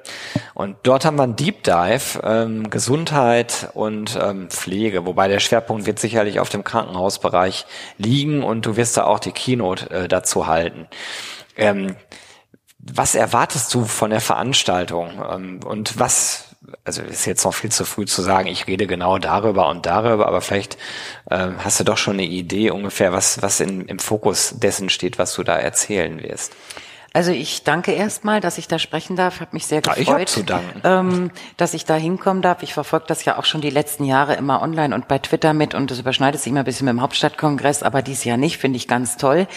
Und 0.54 0.78
dort 0.84 1.06
haben 1.06 1.18
wir 1.18 1.24
einen 1.24 1.36
Deep 1.36 1.64
Dive, 1.64 2.22
ähm, 2.24 2.70
Gesundheit 2.70 3.70
und 3.74 4.18
ähm, 4.22 4.50
Pflege, 4.50 5.06
wobei 5.06 5.28
der 5.28 5.40
Schwerpunkt 5.40 5.86
wird 5.86 6.00
sicherlich 6.00 6.40
auf 6.40 6.50
dem 6.50 6.64
Krankenhausbereich 6.64 7.66
liegen 7.98 8.44
und 8.44 8.66
du 8.66 8.76
wirst 8.76 8.98
da 8.98 9.06
auch 9.06 9.20
die 9.20 9.32
Keynote 9.32 9.90
äh, 9.90 10.08
dazu 10.08 10.48
halten. 10.48 10.88
Ähm, 11.58 11.96
was 12.80 13.14
erwartest 13.14 13.74
du 13.74 13.86
von 13.86 14.10
der 14.10 14.22
Veranstaltung 14.22 15.22
ähm, 15.32 15.60
und 15.64 16.00
was 16.00 16.52
also 16.84 17.02
ist 17.02 17.26
jetzt 17.26 17.44
noch 17.44 17.54
viel 17.54 17.72
zu 17.72 17.86
früh 17.86 18.06
zu 18.06 18.22
sagen, 18.22 18.48
ich 18.48 18.68
rede 18.68 18.88
genau 18.88 19.18
darüber 19.18 19.70
und 19.70 19.86
darüber, 19.86 20.28
aber 20.28 20.42
vielleicht 20.42 20.78
äh, 21.30 21.50
hast 21.58 21.80
du 21.80 21.84
doch 21.84 21.98
schon 21.98 22.14
eine 22.14 22.26
Idee 22.26 22.72
ungefähr, 22.72 23.14
was, 23.14 23.42
was 23.42 23.60
in, 23.60 23.86
im 23.86 24.00
Fokus 24.00 24.56
dessen 24.58 24.90
steht, 24.90 25.18
was 25.18 25.34
du 25.34 25.44
da 25.44 25.58
erzählen 25.58 26.22
wirst. 26.22 26.54
Also 27.14 27.32
ich 27.32 27.64
danke 27.64 27.92
erstmal, 27.92 28.40
dass 28.40 28.58
ich 28.58 28.70
da 28.70 28.80
sprechen 28.80 29.18
darf. 29.18 29.42
Habe 29.42 29.52
mich 29.54 29.66
sehr 29.66 29.82
gefreut, 29.82 30.08
ja, 30.08 30.20
ich 30.20 30.28
zu 30.28 30.44
danken. 30.44 30.82
Ähm, 30.84 31.32
dass 31.58 31.74
ich 31.74 31.84
da 31.84 31.96
hinkommen 31.96 32.42
darf. 32.42 32.64
Ich 32.64 32.74
verfolge 32.74 33.06
das 33.08 33.26
ja 33.26 33.38
auch 33.38 33.44
schon 33.44 33.60
die 33.60 33.70
letzten 33.70 34.06
Jahre 34.06 34.36
immer 34.36 34.62
online 34.62 34.96
und 34.96 35.10
bei 35.10 35.20
Twitter 35.20 35.54
mit 35.54 35.74
und 35.74 35.92
das 35.92 36.00
überschneidet 36.00 36.40
sich 36.40 36.52
immer 36.52 36.62
ein 36.62 36.66
bisschen 36.66 36.86
mit 36.86 36.94
dem 36.94 37.02
Hauptstadtkongress, 37.02 37.84
aber 37.84 38.02
dies 38.02 38.24
Jahr 38.24 38.38
nicht, 38.38 38.58
finde 38.58 38.78
ich 38.78 38.88
ganz 38.88 39.18
toll. 39.18 39.48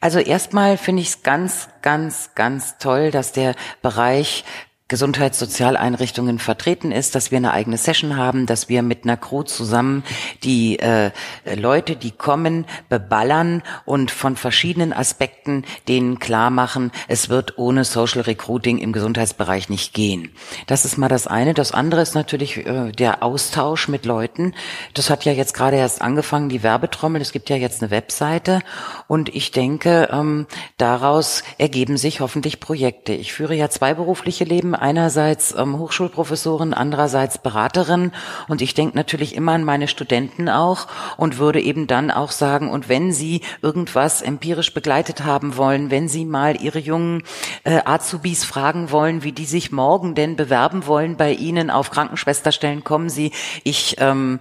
Also 0.00 0.18
erstmal 0.18 0.76
finde 0.76 1.02
ich 1.02 1.08
es 1.08 1.22
ganz, 1.22 1.68
ganz, 1.82 2.30
ganz 2.34 2.78
toll, 2.78 3.10
dass 3.10 3.32
der 3.32 3.54
Bereich 3.82 4.44
Gesundheitssozialeinrichtungen 4.88 6.38
vertreten 6.38 6.92
ist, 6.92 7.14
dass 7.14 7.30
wir 7.30 7.36
eine 7.36 7.52
eigene 7.52 7.76
Session 7.76 8.16
haben, 8.16 8.46
dass 8.46 8.70
wir 8.70 8.82
mit 8.82 9.04
einer 9.04 9.18
Crew 9.18 9.42
zusammen 9.42 10.02
die 10.44 10.78
äh, 10.78 11.10
Leute, 11.54 11.94
die 11.94 12.10
kommen, 12.10 12.64
beballern 12.88 13.62
und 13.84 14.10
von 14.10 14.36
verschiedenen 14.36 14.94
Aspekten 14.94 15.64
denen 15.88 16.18
klar 16.18 16.48
machen, 16.48 16.90
es 17.06 17.28
wird 17.28 17.58
ohne 17.58 17.84
Social 17.84 18.22
Recruiting 18.22 18.78
im 18.78 18.92
Gesundheitsbereich 18.92 19.68
nicht 19.68 19.92
gehen. 19.92 20.30
Das 20.66 20.86
ist 20.86 20.96
mal 20.96 21.08
das 21.08 21.26
eine. 21.26 21.52
Das 21.52 21.72
andere 21.72 22.00
ist 22.00 22.14
natürlich 22.14 22.66
äh, 22.66 22.90
der 22.92 23.22
Austausch 23.22 23.88
mit 23.88 24.06
Leuten. 24.06 24.54
Das 24.94 25.10
hat 25.10 25.26
ja 25.26 25.32
jetzt 25.32 25.52
gerade 25.52 25.76
erst 25.76 26.00
angefangen, 26.00 26.48
die 26.48 26.62
Werbetrommel. 26.62 27.20
Es 27.20 27.32
gibt 27.32 27.50
ja 27.50 27.56
jetzt 27.56 27.82
eine 27.82 27.90
Webseite 27.90 28.60
und 29.06 29.28
ich 29.34 29.50
denke, 29.50 30.08
ähm, 30.10 30.46
daraus 30.78 31.42
ergeben 31.58 31.98
sich 31.98 32.20
hoffentlich 32.20 32.58
Projekte. 32.58 33.12
Ich 33.12 33.34
führe 33.34 33.54
ja 33.54 33.68
zwei 33.68 33.92
berufliche 33.92 34.44
Leben 34.44 34.77
einerseits 34.78 35.54
ähm, 35.54 35.78
Hochschulprofessorin, 35.78 36.74
andererseits 36.74 37.38
Beraterin 37.38 38.12
und 38.48 38.62
ich 38.62 38.74
denke 38.74 38.96
natürlich 38.96 39.34
immer 39.34 39.52
an 39.52 39.64
meine 39.64 39.88
Studenten 39.88 40.48
auch 40.48 40.86
und 41.16 41.38
würde 41.38 41.60
eben 41.60 41.86
dann 41.86 42.10
auch 42.10 42.30
sagen, 42.30 42.70
und 42.70 42.88
wenn 42.88 43.12
Sie 43.12 43.42
irgendwas 43.62 44.22
empirisch 44.22 44.72
begleitet 44.74 45.24
haben 45.24 45.56
wollen, 45.56 45.90
wenn 45.90 46.08
Sie 46.08 46.24
mal 46.24 46.60
Ihre 46.60 46.78
jungen 46.78 47.22
äh, 47.64 47.80
Azubis 47.84 48.44
fragen 48.44 48.90
wollen, 48.90 49.22
wie 49.22 49.32
die 49.32 49.44
sich 49.44 49.72
morgen 49.72 50.14
denn 50.14 50.36
bewerben 50.36 50.86
wollen 50.86 51.16
bei 51.16 51.32
Ihnen 51.32 51.70
auf 51.70 51.90
Krankenschwesterstellen, 51.90 52.84
kommen 52.84 53.08
Sie. 53.08 53.32
Ich 53.64 53.96
ähm, 53.98 54.40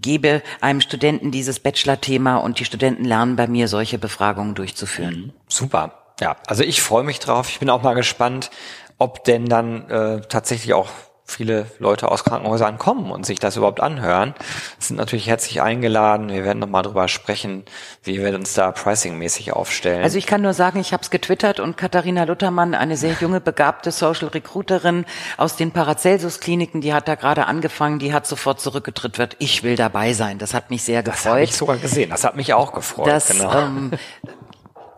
gebe 0.00 0.42
einem 0.60 0.80
Studenten 0.80 1.30
dieses 1.30 1.60
Bachelor-Thema 1.60 2.36
und 2.36 2.60
die 2.60 2.64
Studenten 2.64 3.04
lernen 3.04 3.36
bei 3.36 3.46
mir 3.46 3.68
solche 3.68 3.98
Befragungen 3.98 4.54
durchzuführen. 4.54 5.32
Super. 5.48 6.02
Ja, 6.20 6.36
also 6.46 6.62
ich 6.62 6.80
freue 6.80 7.04
mich 7.04 7.18
drauf. 7.18 7.50
Ich 7.50 7.58
bin 7.58 7.68
auch 7.68 7.82
mal 7.82 7.94
gespannt, 7.94 8.50
ob 8.98 9.24
denn 9.24 9.46
dann 9.46 9.88
äh, 9.90 10.20
tatsächlich 10.22 10.74
auch 10.74 10.88
viele 11.26 11.66
Leute 11.78 12.10
aus 12.10 12.24
Krankenhäusern 12.24 12.78
kommen 12.78 13.10
und 13.10 13.26
sich 13.26 13.40
das 13.40 13.56
überhaupt 13.56 13.80
anhören. 13.80 14.34
Sind 14.78 14.96
natürlich 14.96 15.26
herzlich 15.26 15.60
eingeladen. 15.60 16.28
Wir 16.28 16.44
werden 16.44 16.60
nochmal 16.60 16.82
drüber 16.82 17.08
sprechen, 17.08 17.64
wie 18.04 18.22
wir 18.22 18.34
uns 18.34 18.54
da 18.54 18.70
pricingmäßig 18.70 19.52
aufstellen. 19.52 20.04
Also 20.04 20.18
ich 20.18 20.26
kann 20.26 20.40
nur 20.40 20.54
sagen, 20.54 20.78
ich 20.78 20.92
habe 20.92 21.02
es 21.02 21.10
getwittert 21.10 21.58
und 21.58 21.76
Katharina 21.76 22.24
Luthermann, 22.24 22.74
eine 22.74 22.96
sehr 22.96 23.14
junge, 23.20 23.40
begabte 23.40 23.90
Social 23.90 24.28
Recruiterin 24.28 25.04
aus 25.36 25.56
den 25.56 25.72
Paracelsus-Kliniken, 25.72 26.80
die 26.80 26.94
hat 26.94 27.08
da 27.08 27.16
gerade 27.16 27.46
angefangen, 27.46 27.98
die 27.98 28.14
hat 28.14 28.26
sofort 28.26 28.60
zurückgetritt 28.60 29.18
wird. 29.18 29.36
Ich 29.40 29.64
will 29.64 29.74
dabei 29.74 30.12
sein. 30.12 30.38
Das 30.38 30.54
hat 30.54 30.70
mich 30.70 30.84
sehr 30.84 31.02
gefreut. 31.02 31.24
Das 31.24 31.26
habe 31.26 31.42
ich 31.42 31.56
sogar 31.56 31.76
gesehen. 31.76 32.10
Das 32.10 32.22
hat 32.22 32.36
mich 32.36 32.54
auch 32.54 32.72
gefreut. 32.72 33.08
Das, 33.08 33.28
genau. 33.28 33.52
ähm, 33.52 33.90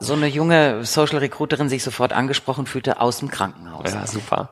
so 0.01 0.13
eine 0.13 0.27
junge 0.27 0.85
Social 0.85 1.19
Recruiterin 1.19 1.69
sich 1.69 1.83
sofort 1.83 2.13
angesprochen 2.13 2.67
fühlte 2.67 3.01
aus 3.01 3.19
dem 3.19 3.31
Krankenhaus. 3.31 3.93
Ja, 3.93 4.07
super. 4.07 4.51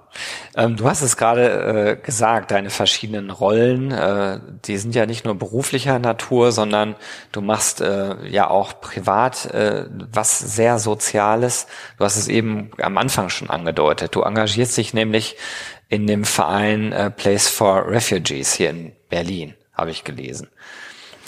Ähm, 0.57 0.77
du 0.77 0.89
hast 0.89 1.03
es 1.03 1.17
gerade 1.17 1.97
äh, 1.99 2.05
gesagt, 2.05 2.51
deine 2.51 2.71
verschiedenen 2.71 3.31
Rollen, 3.31 3.93
äh, 3.93 4.41
die 4.65 4.77
sind 4.77 4.95
ja 4.95 5.07
nicht 5.07 5.25
nur 5.25 5.35
beruflicher 5.37 5.99
Natur, 5.99 6.53
sondern 6.53 6.97
du 7.33 7.41
machst 7.41 7.81
äh, 7.81 8.27
ja 8.27 8.51
auch 8.51 8.81
privat 8.81 9.47
äh, 9.47 9.87
was 9.91 10.39
sehr 10.39 10.79
Soziales. 10.79 11.67
Du 11.99 12.05
hast 12.05 12.17
es 12.17 12.29
eben 12.29 12.71
am 12.79 12.99
Anfang 12.99 13.29
schon 13.29 13.51
angedeutet. 13.51 14.15
Du 14.15 14.23
engagierst 14.23 14.77
dich 14.77 14.95
nämlich 14.95 15.37
in 15.89 16.07
dem 16.07 16.25
Verein 16.25 16.93
äh, 16.93 17.11
Place 17.11 17.49
for 17.49 17.87
Refugees 17.89 18.55
hier 18.55 18.71
in 18.71 18.93
Berlin, 19.09 19.55
habe 19.73 19.91
ich 19.91 20.05
gelesen. 20.05 20.49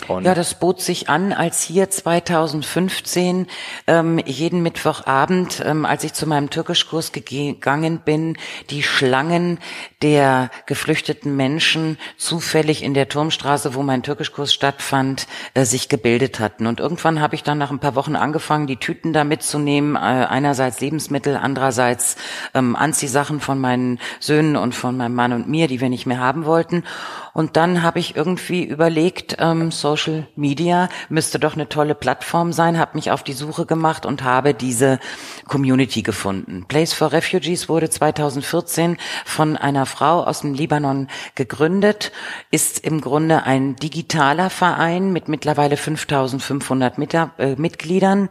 Und 0.07 0.25
ja, 0.25 0.35
das 0.35 0.55
bot 0.55 0.81
sich 0.81 1.09
an, 1.09 1.33
als 1.33 1.63
hier 1.63 1.91
2015 1.91 3.47
ähm, 3.87 4.19
jeden 4.25 4.63
Mittwochabend, 4.63 5.63
ähm, 5.67 5.85
als 5.85 6.05
ich 6.05 6.13
zu 6.15 6.27
meinem 6.27 6.51
Türkischkurs 6.51 7.13
gegangen 7.13 8.01
bin, 8.05 8.37
die 8.71 8.83
Schlangen 8.83 9.59
der 10.03 10.51
geflüchteten 10.67 11.35
Menschen 11.35 11.99
zufällig 12.17 12.85
in 12.85 12.95
der 12.95 13.09
Turmstraße, 13.09 13.75
wo 13.75 13.83
mein 13.83 14.05
Türkischkurs 14.05 14.55
stattfand, 14.55 15.27
äh, 15.55 15.65
sich 15.65 15.89
gebildet 15.89 16.39
hatten. 16.39 16.67
Und 16.67 16.79
irgendwann 16.79 17.21
habe 17.21 17.35
ich 17.35 17.43
dann 17.43 17.59
nach 17.59 17.73
ein 17.73 17.81
paar 17.81 17.97
Wochen 17.97 18.15
angefangen, 18.15 18.69
die 18.69 18.77
Tüten 18.77 19.13
da 19.13 19.25
mitzunehmen. 19.25 19.97
Äh, 19.97 19.99
einerseits 19.99 20.81
Lebensmittel, 20.81 21.37
andererseits 21.37 22.17
ähm, 22.55 22.77
Anziehsachen 22.77 23.41
von 23.41 23.59
meinen 23.61 23.99
Söhnen 24.21 24.57
und 24.57 24.75
von 24.75 24.97
meinem 24.97 25.15
Mann 25.15 25.33
und 25.33 25.49
mir, 25.49 25.67
die 25.67 25.81
wir 25.81 25.89
nicht 25.89 26.07
mehr 26.07 26.21
haben 26.21 26.45
wollten. 26.45 26.85
Und 27.33 27.57
dann 27.57 27.83
habe 27.83 27.99
ich 27.99 28.17
irgendwie 28.17 28.65
überlegt, 28.65 29.37
ähm, 29.39 29.71
Social 29.71 30.27
Media 30.37 30.89
müsste 31.09 31.39
doch 31.39 31.55
eine 31.55 31.69
tolle 31.69 31.95
Plattform 31.95 32.53
sein, 32.53 32.79
habe 32.79 32.97
mich 32.97 33.11
auf 33.11 33.23
die 33.23 33.33
Suche 33.33 33.67
gemacht 33.67 34.07
und 34.07 34.23
habe 34.23 34.55
diese 34.55 34.99
Community 35.47 36.03
gefunden. 36.03 36.67
Place 36.69 36.93
for 36.93 37.13
Refugees 37.13 37.69
wurde 37.69 37.91
2014 37.91 38.97
von 39.25 39.57
einer 39.57 39.88
Frau 39.89 40.23
aus 40.23 40.43
dem 40.43 40.55
Libanon 40.55 41.09
gegründet, 41.35 42.13
ist 42.51 42.85
im 42.85 43.01
Grunde 43.01 43.43
ein 43.43 43.75
digitaler 43.77 44.51
Verein 44.51 45.13
mit 45.13 45.29
mittlerweile 45.29 45.77
5500 45.77 46.99
Mit 46.99 47.15
äh, 47.15 47.29
Mitgliedern. 47.57 48.29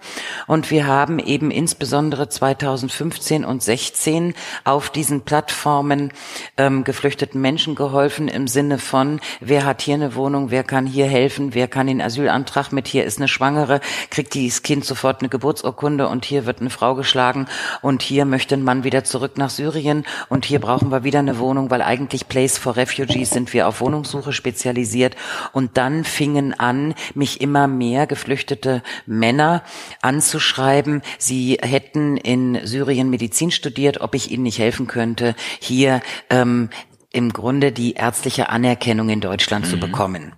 Und 0.48 0.72
wir 0.72 0.88
haben 0.88 1.20
eben 1.20 1.52
insbesondere 1.52 2.30
2015 2.30 3.44
und 3.44 3.62
16 3.62 4.34
auf 4.64 4.90
diesen 4.90 5.22
Plattformen 5.22 6.14
ähm, 6.58 6.84
geflüchteten 6.84 7.42
Menschen 7.42 7.76
geholfen 7.76 8.28
im 8.28 8.48
Sinne 8.48 8.78
von 8.78 9.20
wer 9.40 9.66
hat 9.66 9.82
hier 9.82 9.96
eine 9.96 10.16
Wohnung, 10.16 10.52
wer 10.52 10.64
kann 10.64 10.86
hier 10.86 11.08
helfen, 11.08 11.54
wer 11.54 11.68
kann 11.68 11.88
den 11.88 12.02
Asylantrag 12.02 12.72
mit, 12.72 12.88
hier 12.88 13.04
ist 13.04 13.18
eine 13.18 13.28
Schwangere, 13.28 13.80
kriegt 14.10 14.34
dieses 14.34 14.64
Kind 14.64 14.86
sofort 14.86 15.22
eine 15.22 15.30
Geburtsurkunde 15.30 16.08
und 16.08 16.26
hier 16.26 16.46
wird 16.46 16.62
eine 16.62 16.70
Frau 16.70 16.96
geschlagen 16.96 17.48
und 17.82 18.02
hier 18.02 18.26
möchte 18.26 18.56
ein 18.56 18.64
Mann 18.64 18.84
wieder 18.84 19.04
zurück 19.04 19.38
nach 19.38 19.50
Syrien 19.50 20.06
und 20.30 20.46
hier 20.46 20.60
brauchen 20.60 20.92
wir 20.92 21.04
wieder 21.04 21.20
eine 21.20 21.40
Wohnung, 21.40 21.47
weil 21.56 21.82
eigentlich 21.82 22.28
Place 22.28 22.58
for 22.58 22.76
Refugees 22.76 23.30
sind 23.30 23.54
wir 23.54 23.68
auf 23.68 23.82
Wohnungssuche 23.82 24.34
spezialisiert 24.34 25.16
und 25.54 25.78
dann 25.78 26.04
fingen 26.04 26.54
an, 26.54 26.94
mich 27.14 27.42
immer 27.42 27.68
mehr 27.68 28.08
geflüchtete 28.08 28.84
Männer 29.06 29.64
anzuschreiben, 30.02 31.02
sie 31.18 31.58
hätten 31.62 32.18
in 32.18 32.60
Syrien 32.66 33.10
Medizin 33.10 33.52
studiert, 33.52 34.02
ob 34.02 34.16
ich 34.16 34.32
ihnen 34.32 34.44
nicht 34.44 34.60
helfen 34.60 34.88
könnte, 34.88 35.36
hier 35.60 36.02
ähm, 36.30 36.70
im 37.12 37.32
Grunde 37.32 37.72
die 37.72 37.94
ärztliche 37.94 38.50
Anerkennung 38.50 39.10
in 39.10 39.22
Deutschland 39.22 39.66
mhm. 39.66 39.70
zu 39.70 39.80
bekommen. 39.80 40.34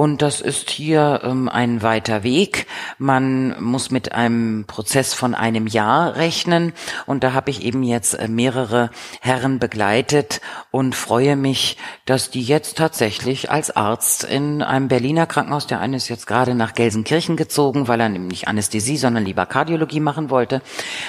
Und 0.00 0.22
das 0.22 0.40
ist 0.40 0.70
hier 0.70 1.20
ähm, 1.24 1.50
ein 1.50 1.82
weiter 1.82 2.22
Weg. 2.22 2.66
Man 2.96 3.62
muss 3.62 3.90
mit 3.90 4.12
einem 4.12 4.64
Prozess 4.66 5.12
von 5.12 5.34
einem 5.34 5.66
Jahr 5.66 6.16
rechnen. 6.16 6.72
Und 7.04 7.22
da 7.22 7.34
habe 7.34 7.50
ich 7.50 7.62
eben 7.62 7.82
jetzt 7.82 8.14
äh, 8.14 8.26
mehrere 8.26 8.88
Herren 9.20 9.58
begleitet 9.58 10.40
und 10.70 10.94
freue 10.94 11.36
mich, 11.36 11.76
dass 12.06 12.30
die 12.30 12.40
jetzt 12.40 12.78
tatsächlich 12.78 13.50
als 13.50 13.76
Arzt 13.76 14.24
in 14.24 14.62
einem 14.62 14.88
Berliner 14.88 15.26
Krankenhaus, 15.26 15.66
der 15.66 15.80
eine 15.80 15.98
ist 15.98 16.08
jetzt 16.08 16.26
gerade 16.26 16.54
nach 16.54 16.72
Gelsenkirchen 16.72 17.36
gezogen, 17.36 17.86
weil 17.86 18.00
er 18.00 18.08
nicht 18.08 18.48
Anästhesie, 18.48 18.96
sondern 18.96 19.26
lieber 19.26 19.44
Kardiologie 19.44 20.00
machen 20.00 20.30
wollte, 20.30 20.62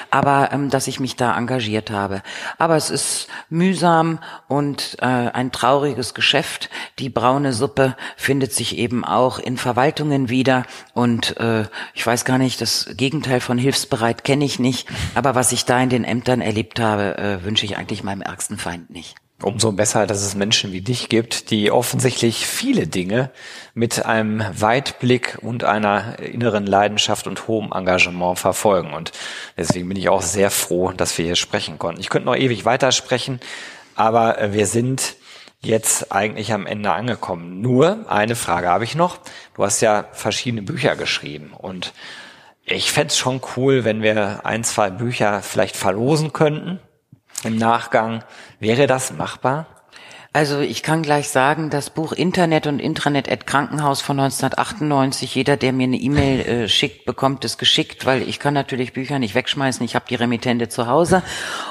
aber 0.10 0.49
ähm, 0.51 0.69
dass 0.69 0.88
ich 0.88 0.99
mich 0.99 1.15
da 1.15 1.38
engagiert 1.38 1.91
habe. 1.91 2.23
Aber 2.58 2.75
es 2.75 2.89
ist 2.89 3.30
mühsam 3.49 4.19
und 4.49 4.97
äh, 4.99 5.06
ein 5.06 5.54
trauriges 5.54 6.13
Geschäft. 6.13 6.69
Die 6.99 7.10
braune 7.10 7.54
Suppe 7.54 7.95
findet 8.17 8.51
sich 8.51 8.80
eben 8.81 9.05
auch 9.05 9.39
in 9.39 9.57
Verwaltungen 9.57 10.29
wieder. 10.29 10.65
Und 10.93 11.37
äh, 11.37 11.65
ich 11.93 12.05
weiß 12.05 12.25
gar 12.25 12.37
nicht, 12.37 12.59
das 12.59 12.89
Gegenteil 12.95 13.39
von 13.39 13.57
hilfsbereit 13.57 14.23
kenne 14.23 14.43
ich 14.45 14.59
nicht. 14.59 14.87
Aber 15.15 15.35
was 15.35 15.51
ich 15.51 15.65
da 15.65 15.79
in 15.81 15.89
den 15.89 16.03
Ämtern 16.03 16.41
erlebt 16.41 16.79
habe, 16.79 17.17
äh, 17.17 17.43
wünsche 17.43 17.65
ich 17.65 17.77
eigentlich 17.77 18.03
meinem 18.03 18.21
ärgsten 18.21 18.57
Feind 18.57 18.89
nicht. 18.89 19.15
Umso 19.41 19.71
besser, 19.71 20.05
dass 20.05 20.21
es 20.21 20.35
Menschen 20.35 20.71
wie 20.71 20.81
dich 20.81 21.09
gibt, 21.09 21.49
die 21.49 21.71
offensichtlich 21.71 22.45
viele 22.45 22.85
Dinge 22.85 23.31
mit 23.73 24.05
einem 24.05 24.43
Weitblick 24.53 25.39
und 25.41 25.63
einer 25.63 26.19
inneren 26.19 26.67
Leidenschaft 26.67 27.25
und 27.25 27.47
hohem 27.47 27.71
Engagement 27.71 28.37
verfolgen. 28.37 28.93
Und 28.93 29.11
deswegen 29.57 29.87
bin 29.87 29.97
ich 29.97 30.09
auch 30.09 30.21
sehr 30.21 30.51
froh, 30.51 30.91
dass 30.91 31.17
wir 31.17 31.25
hier 31.25 31.35
sprechen 31.35 31.79
konnten. 31.79 32.01
Ich 32.01 32.09
könnte 32.09 32.27
noch 32.27 32.35
ewig 32.35 32.65
weitersprechen, 32.65 33.39
aber 33.95 34.39
äh, 34.39 34.53
wir 34.53 34.67
sind 34.67 35.15
jetzt 35.62 36.12
eigentlich 36.12 36.54
am 36.54 36.65
Ende 36.65 36.91
angekommen. 36.91 37.62
Nur 37.62 38.10
eine 38.10 38.36
Frage 38.36 38.67
habe 38.67 38.84
ich 38.84 38.95
noch. 38.95 39.19
Du 39.56 39.63
hast 39.63 39.82
ja 39.82 40.06
verschiedene 40.12 40.63
Bücher 40.63 40.95
geschrieben 40.95 41.54
und 41.54 41.93
ich 42.63 42.91
fände 42.91 43.08
es 43.08 43.17
schon 43.17 43.41
cool, 43.56 43.84
wenn 43.84 44.02
wir 44.02 44.45
ein, 44.45 44.63
zwei 44.63 44.89
Bücher 44.89 45.41
vielleicht 45.41 45.76
verlosen 45.76 46.34
könnten 46.34 46.80
im 47.43 47.58
Nachgang. 47.58 48.24
Wäre 48.60 48.88
das 48.88 49.13
machbar? 49.13 49.80
Also 50.33 50.61
ich 50.61 50.81
kann 50.81 51.01
gleich 51.01 51.27
sagen, 51.27 51.69
das 51.69 51.89
Buch 51.89 52.13
Internet 52.13 52.65
und 52.65 52.79
Intranet 52.79 53.29
at 53.29 53.45
Krankenhaus 53.45 53.99
von 53.99 54.17
1998, 54.17 55.35
jeder, 55.35 55.57
der 55.57 55.73
mir 55.73 55.83
eine 55.83 55.97
E-Mail 55.97 56.39
äh, 56.39 56.69
schickt, 56.69 57.03
bekommt 57.03 57.43
es 57.43 57.57
geschickt, 57.57 58.05
weil 58.05 58.21
ich 58.21 58.39
kann 58.39 58.53
natürlich 58.53 58.93
Bücher 58.93 59.19
nicht 59.19 59.35
wegschmeißen, 59.35 59.83
ich 59.83 59.93
habe 59.93 60.05
die 60.07 60.15
Remittente 60.15 60.69
zu 60.69 60.87
Hause 60.87 61.21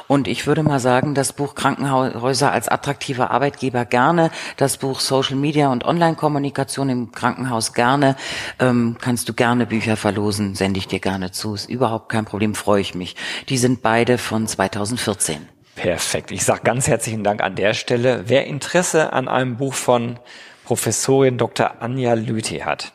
und 0.08 0.28
ich 0.28 0.46
würde 0.46 0.62
mal 0.62 0.78
sagen, 0.78 1.14
das 1.14 1.32
Buch 1.32 1.54
Krankenhäuser 1.54 2.52
als 2.52 2.68
attraktiver 2.68 3.30
Arbeitgeber 3.30 3.86
gerne, 3.86 4.30
das 4.58 4.76
Buch 4.76 5.00
Social 5.00 5.36
Media 5.36 5.72
und 5.72 5.86
Online-Kommunikation 5.86 6.90
im 6.90 7.12
Krankenhaus 7.12 7.72
gerne, 7.72 8.14
ähm, 8.58 8.98
kannst 9.00 9.26
du 9.30 9.32
gerne 9.32 9.64
Bücher 9.64 9.96
verlosen, 9.96 10.54
sende 10.54 10.76
ich 10.80 10.86
dir 10.86 11.00
gerne 11.00 11.30
zu, 11.30 11.54
ist 11.54 11.70
überhaupt 11.70 12.10
kein 12.10 12.26
Problem, 12.26 12.54
freue 12.54 12.82
ich 12.82 12.94
mich. 12.94 13.16
Die 13.48 13.56
sind 13.56 13.80
beide 13.80 14.18
von 14.18 14.46
2014. 14.46 15.59
Perfekt. 15.74 16.30
Ich 16.30 16.44
sage 16.44 16.62
ganz 16.62 16.88
herzlichen 16.88 17.24
Dank 17.24 17.42
an 17.42 17.54
der 17.54 17.74
Stelle. 17.74 18.24
Wer 18.26 18.46
Interesse 18.46 19.12
an 19.12 19.28
einem 19.28 19.56
Buch 19.56 19.74
von 19.74 20.18
Professorin 20.64 21.38
Dr. 21.38 21.80
Anja 21.82 22.14
Lüthi 22.14 22.60
hat, 22.60 22.92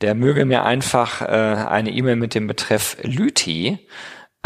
der 0.00 0.14
möge 0.14 0.44
mir 0.44 0.64
einfach 0.64 1.22
äh, 1.22 1.24
eine 1.24 1.90
E-Mail 1.90 2.16
mit 2.16 2.34
dem 2.34 2.46
Betreff 2.46 2.96
Lüthi 3.02 3.78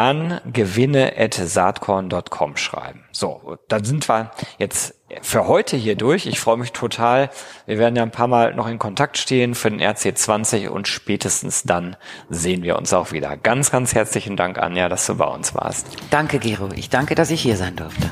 an 0.00 0.40
gewinne.saatkorn.com 0.50 2.56
schreiben. 2.56 3.04
So, 3.12 3.58
dann 3.68 3.84
sind 3.84 4.08
wir 4.08 4.30
jetzt 4.56 4.94
für 5.20 5.46
heute 5.46 5.76
hier 5.76 5.94
durch. 5.94 6.24
Ich 6.24 6.40
freue 6.40 6.56
mich 6.56 6.72
total. 6.72 7.28
Wir 7.66 7.76
werden 7.76 7.96
ja 7.96 8.02
ein 8.02 8.10
paar 8.10 8.26
Mal 8.26 8.54
noch 8.54 8.66
in 8.66 8.78
Kontakt 8.78 9.18
stehen 9.18 9.54
für 9.54 9.68
den 9.68 9.82
RC20 9.82 10.68
und 10.68 10.88
spätestens 10.88 11.64
dann 11.64 11.96
sehen 12.30 12.62
wir 12.62 12.78
uns 12.78 12.94
auch 12.94 13.12
wieder. 13.12 13.36
Ganz, 13.36 13.70
ganz 13.70 13.94
herzlichen 13.94 14.38
Dank, 14.38 14.56
Anja, 14.56 14.88
dass 14.88 15.04
du 15.04 15.16
bei 15.16 15.26
uns 15.26 15.54
warst. 15.54 15.86
Danke, 16.08 16.38
Gero. 16.38 16.70
Ich 16.74 16.88
danke, 16.88 17.14
dass 17.14 17.30
ich 17.30 17.42
hier 17.42 17.58
sein 17.58 17.76
durfte. 17.76 18.08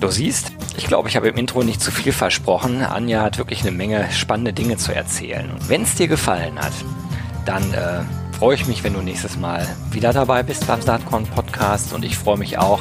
Du 0.00 0.08
siehst, 0.08 0.52
ich 0.76 0.86
glaube, 0.86 1.08
ich 1.08 1.16
habe 1.16 1.28
im 1.28 1.38
Intro 1.38 1.62
nicht 1.62 1.80
zu 1.80 1.90
viel 1.90 2.12
versprochen. 2.12 2.82
Anja 2.82 3.22
hat 3.22 3.38
wirklich 3.38 3.62
eine 3.62 3.72
Menge 3.72 4.12
spannende 4.12 4.52
Dinge 4.52 4.76
zu 4.76 4.94
erzählen. 4.94 5.50
Und 5.50 5.70
wenn 5.70 5.84
es 5.84 5.94
dir 5.94 6.08
gefallen 6.08 6.58
hat, 6.58 6.74
dann 7.46 7.72
äh, 7.72 8.02
freue 8.40 8.54
ich 8.54 8.66
mich, 8.66 8.82
wenn 8.82 8.94
du 8.94 9.02
nächstes 9.02 9.36
Mal 9.36 9.68
wieder 9.90 10.14
dabei 10.14 10.42
bist 10.42 10.66
beim 10.66 10.80
Saatkorn 10.80 11.26
Podcast 11.26 11.92
und 11.92 12.06
ich 12.06 12.16
freue 12.16 12.38
mich 12.38 12.56
auch, 12.56 12.80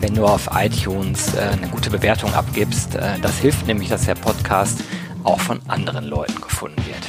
wenn 0.00 0.16
du 0.16 0.26
auf 0.26 0.50
iTunes 0.52 1.32
äh, 1.36 1.42
eine 1.42 1.68
gute 1.68 1.90
Bewertung 1.90 2.34
abgibst. 2.34 2.96
Äh, 2.96 3.20
das 3.22 3.38
hilft 3.38 3.68
nämlich, 3.68 3.88
dass 3.88 4.06
der 4.06 4.16
Podcast 4.16 4.82
auch 5.22 5.38
von 5.38 5.60
anderen 5.68 6.06
Leuten 6.06 6.40
gefunden 6.40 6.84
wird. 6.86 7.08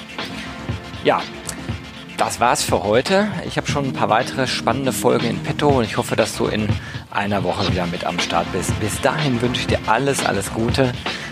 Ja, 1.04 1.24
das 2.18 2.40
war's 2.40 2.62
für 2.62 2.84
heute. 2.84 3.30
Ich 3.48 3.58
habe 3.58 3.66
schon 3.66 3.86
ein 3.86 3.94
paar 3.94 4.10
weitere 4.10 4.46
spannende 4.46 4.94
Folgen 4.94 5.26
in 5.26 5.40
petto 5.40 5.68
und 5.68 5.84
ich 5.84 5.98
hoffe, 5.98 6.16
dass 6.16 6.38
du 6.38 6.46
in 6.46 6.70
einer 7.10 7.44
Woche 7.44 7.72
wieder 7.72 7.88
mit 7.88 8.06
am 8.06 8.20
Start 8.20 8.46
bist. 8.52 8.80
Bis 8.80 9.02
dahin 9.02 9.42
wünsche 9.42 9.62
ich 9.62 9.68
dir 9.68 9.80
alles, 9.88 10.24
alles 10.24 10.54
Gute. 10.54 10.92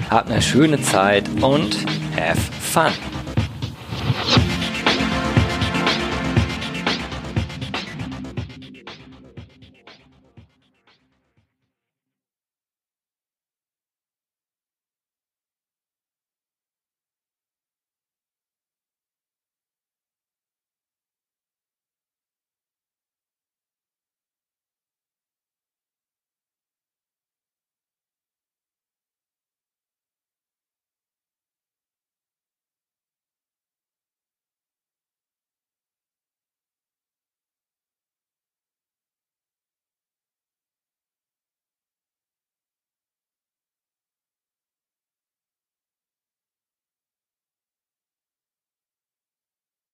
Hab 0.09 0.31
eine 0.31 0.41
schöne 0.41 0.81
Zeit 0.81 1.29
und 1.41 1.85
have 2.17 2.41
fun. 2.59 2.91